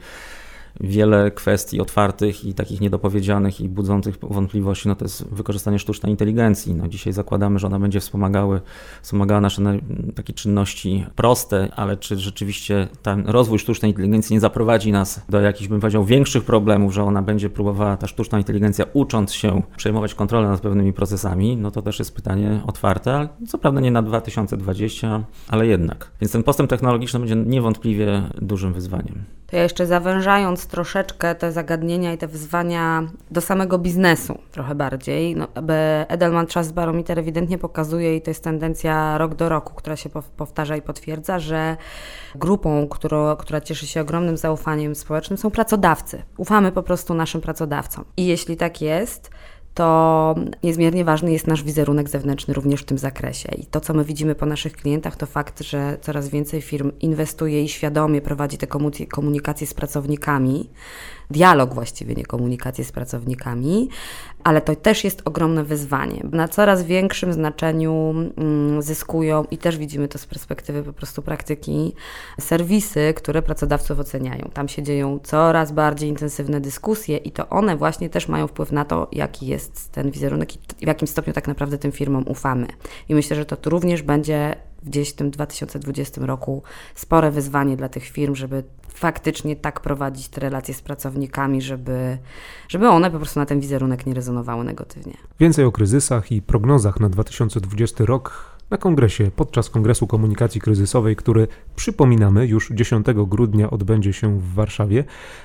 wiele 0.80 1.32
kwestii 1.32 1.82
otwartych 1.82 2.46
i 2.46 2.54
takich 2.54 2.82
niedopowiedzianych 2.82 3.62
i 3.62 3.70
budzących 3.70 4.18
wątpliwości, 4.22 4.88
no 4.88 4.96
to 4.96 5.06
jest 5.06 5.28
wykorzystanie 5.28 5.80
sztucznej 5.80 6.12
inteligencji. 6.12 6.74
No 6.74 6.88
dzisiaj 6.88 7.14
zakładamy, 7.14 7.60
że 7.60 7.68
ona 7.68 7.80
będzie 7.80 8.00
wspomagały, 8.00 8.62
wspomagała 9.02 9.42
nasze 9.42 9.62
takie 10.16 10.34
czynności 10.34 11.06
proste, 11.16 11.72
ale 11.76 11.98
czy 11.98 12.18
rzeczywiście 12.18 12.88
ten 13.02 13.24
rozwój 13.28 13.60
sztucznej 13.60 13.92
inteligencji 13.92 14.34
nie 14.34 14.40
zaprowadzi 14.40 14.92
nas 14.92 15.26
do 15.30 15.42
jakichś, 15.42 15.68
bym 15.68 15.80
powiedział, 15.80 16.06
większych 16.06 16.44
problemów, 16.44 16.94
że 16.94 17.04
ona 17.04 17.22
będzie 17.22 17.50
próbowała, 17.50 17.98
ta 17.98 18.08
sztuczna 18.08 18.38
inteligencja, 18.38 18.86
ucząc 18.94 19.34
się 19.34 19.62
przejmować 19.78 20.16
kontrolę 20.16 20.48
nad 20.48 20.62
pewnymi 20.62 20.94
procesami, 20.94 21.58
no 21.58 21.72
to 21.72 21.82
też 21.82 22.00
jest 22.00 22.16
pytanie 22.16 22.62
otwarte, 22.68 23.30
co 23.48 23.58
prawda 23.58 23.82
nie 23.82 23.92
na 23.92 24.02
2020, 24.02 25.24
ale 25.48 25.68
jednak. 25.68 26.12
Więc 26.22 26.32
ten 26.32 26.44
postęp 26.44 26.70
technologiczny 26.70 27.20
będzie 27.20 27.36
niewątpliwie 27.36 28.24
dużym 28.42 28.74
wyzwaniem. 28.74 29.24
To 29.52 29.58
ja 29.58 29.64
jeszcze 29.64 29.88
zawężając 29.88 30.68
troszeczkę 30.68 31.36
te 31.36 31.52
zagadnienia 31.52 32.14
i 32.14 32.18
te 32.18 32.28
wyzwania 32.28 33.04
do 33.32 33.42
samego 33.42 33.80
biznesu 33.80 34.38
trochę 34.52 34.76
bardziej. 34.76 35.36
No, 35.36 35.48
Edelman 36.08 36.48
Trust 36.48 36.74
Barometer 36.74 37.20
ewidentnie 37.20 37.58
pokazuje 37.58 38.16
i 38.16 38.22
to 38.22 38.30
jest 38.30 38.44
tendencja 38.44 39.18
rok 39.18 39.36
do 39.36 39.50
roku, 39.50 39.74
która 39.74 39.96
się 39.96 40.10
powtarza 40.38 40.76
i 40.76 40.82
potwierdza, 40.82 41.40
że 41.40 41.78
grupą, 42.36 42.88
która, 42.88 43.36
która 43.40 43.62
cieszy 43.62 43.88
się 43.88 44.02
ogromnym 44.02 44.38
zaufaniem 44.38 44.96
społecznym 44.96 45.38
są 45.38 45.52
pracodawcy. 45.52 46.24
Ufamy 46.38 46.72
po 46.72 46.84
prostu 46.84 47.14
naszym 47.14 47.42
pracodawcom. 47.42 48.06
I 48.18 48.26
jeśli 48.26 48.58
tak 48.58 48.82
jest, 48.82 49.32
to 49.74 50.36
niezmiernie 50.64 51.06
ważny 51.06 51.32
jest 51.32 51.48
nasz 51.48 51.64
wizerunek 51.64 52.10
zewnętrzny 52.10 52.54
również 52.54 52.82
w 52.82 52.86
tym 52.86 52.98
zakresie. 52.98 53.50
I 53.58 53.66
to, 53.66 53.80
co 53.80 53.94
my 53.94 54.06
widzimy 54.06 54.36
po 54.36 54.46
naszych 54.46 54.74
klientach, 54.74 55.16
to 55.16 55.26
fakt, 55.26 55.62
że 55.62 55.98
coraz 56.02 56.30
więcej 56.30 56.62
firm 56.62 56.92
inwestuje 57.00 57.64
i 57.64 57.70
świadomie 57.70 58.22
prowadzi 58.22 58.58
te 58.58 58.68
komunikacje 59.08 59.68
z 59.68 59.74
pracownikami, 59.74 60.70
dialog 61.30 61.74
właściwie, 61.74 62.16
nie 62.16 62.26
komunikację 62.26 62.86
z 62.86 62.92
pracownikami, 62.92 63.90
ale 64.44 64.62
to 64.62 64.76
też 64.76 65.04
jest 65.04 65.22
ogromne 65.26 65.64
wyzwanie. 65.64 66.24
Na 66.32 66.48
coraz 66.48 66.84
większym 66.84 67.34
znaczeniu 67.34 68.14
mm, 68.38 68.82
zyskują 68.82 69.46
i 69.52 69.58
też 69.58 69.78
widzimy 69.78 70.08
to 70.08 70.18
z 70.18 70.26
perspektywy 70.26 70.84
po 70.84 70.94
prostu 70.94 71.22
praktyki 71.22 71.94
serwisy, 72.40 73.14
które 73.16 73.42
pracodawców 73.42 74.00
oceniają. 74.00 74.50
Tam 74.54 74.68
się 74.68 74.84
dzieją 74.84 75.20
coraz 75.24 75.72
bardziej 75.72 76.10
intensywne 76.10 76.62
dyskusje 76.62 77.18
i 77.18 77.32
to 77.32 77.50
one 77.50 77.78
właśnie 77.78 78.10
też 78.10 78.28
mają 78.28 78.48
wpływ 78.48 78.72
na 78.72 78.86
to, 78.86 79.08
jaki 79.12 79.48
jest 79.48 79.61
ten 79.92 80.12
wizerunek 80.12 80.56
i 80.56 80.60
w 80.86 80.88
jakim 80.88 81.08
stopniu 81.08 81.34
tak 81.34 81.48
naprawdę 81.48 81.78
tym 81.78 81.92
firmom 81.92 82.24
ufamy. 82.28 82.68
I 83.10 83.16
myślę, 83.16 83.36
że 83.36 83.46
to 83.46 83.70
również 83.70 84.02
będzie 84.02 84.56
gdzieś 84.84 85.10
w 85.10 85.14
tym 85.14 85.32
2020 85.32 86.26
roku 86.26 86.64
spore 86.96 87.32
wyzwanie 87.32 87.78
dla 87.78 87.90
tych 87.90 88.04
firm, 88.04 88.36
żeby 88.36 88.64
faktycznie 88.94 89.56
tak 89.56 89.80
prowadzić 89.80 90.28
te 90.28 90.42
relacje 90.42 90.74
z 90.74 90.82
pracownikami, 90.82 91.62
żeby, 91.62 92.18
żeby 92.68 92.90
one 92.90 93.12
po 93.12 93.18
prostu 93.18 93.40
na 93.40 93.46
ten 93.46 93.60
wizerunek 93.60 94.06
nie 94.06 94.14
rezonowały 94.14 94.64
negatywnie. 94.64 95.14
Więcej 95.40 95.66
o 95.66 95.72
kryzysach 95.72 96.32
i 96.32 96.42
prognozach 96.42 97.00
na 97.00 97.10
2020 97.10 98.06
rok 98.06 98.51
na 98.72 98.78
kongresie 98.78 99.32
podczas 99.36 99.70
Kongresu 99.70 100.08
Komunikacji 100.08 100.62
Kryzysowej, 100.62 101.16
który 101.16 101.48
przypominamy 101.76 102.48
już 102.48 102.72
10 102.74 103.06
grudnia 103.28 103.70
odbędzie 103.70 104.14
się 104.14 104.40
w 104.40 104.54
Warszawie. 104.54 105.04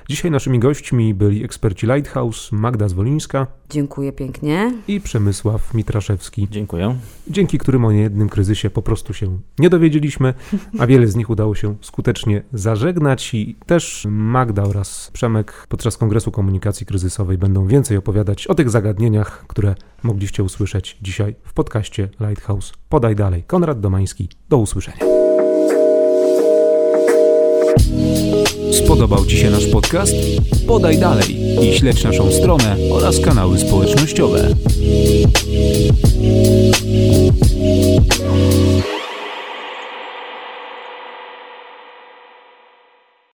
Dzisiaj 0.09 0.31
naszymi 0.31 0.59
gośćmi 0.59 1.15
byli 1.15 1.45
eksperci 1.45 1.87
Lighthouse, 1.87 2.53
Magda 2.53 2.89
Zwolińska. 2.89 3.47
Dziękuję 3.71 4.13
pięknie. 4.13 4.73
I 4.89 5.01
Przemysław 5.01 5.75
Mitraszewski. 5.75 6.49
Dziękuję. 6.51 6.97
Dzięki 7.29 7.59
którym 7.59 7.85
o 7.85 7.93
niejednym 7.93 8.29
kryzysie 8.29 8.71
po 8.71 8.83
prostu 8.83 9.15
się 9.15 9.39
nie 9.59 9.71
dowiedzieliśmy, 9.71 10.35
a 10.79 10.87
wiele 10.87 11.07
z 11.07 11.17
nich 11.17 11.31
udało 11.31 11.55
się 11.55 11.75
skutecznie 11.81 12.43
zażegnać 12.53 13.35
i 13.35 13.57
też 13.67 14.07
Magda 14.11 14.63
oraz 14.63 15.11
Przemek 15.13 15.67
podczas 15.69 15.97
Kongresu 15.97 16.31
Komunikacji 16.31 16.87
Kryzysowej 16.87 17.39
będą 17.39 17.67
więcej 17.67 17.97
opowiadać 17.97 18.47
o 18.47 18.55
tych 18.55 18.71
zagadnieniach, 18.71 19.45
które 19.49 19.75
mogliście 20.03 20.43
usłyszeć 20.43 20.99
dzisiaj 21.03 21.35
w 21.43 21.53
podcaście 21.53 22.09
Lighthouse. 22.21 22.73
Podaj 22.89 23.16
dalej. 23.17 23.45
Konrad 23.47 23.81
Domański, 23.81 24.29
do 24.49 24.59
usłyszenia. 24.59 24.99
Spodobał 28.73 29.27
Ci 29.27 29.37
się 29.37 29.51
nasz 29.51 29.67
podcast? 29.67 30.15
Podaj 30.67 30.99
dalej 30.99 31.37
i 31.63 31.79
śledź 31.79 32.05
naszą 32.05 32.33
stronę 32.33 32.77
oraz 32.93 33.21
kanały 33.21 33.59
społecznościowe. 33.59 34.49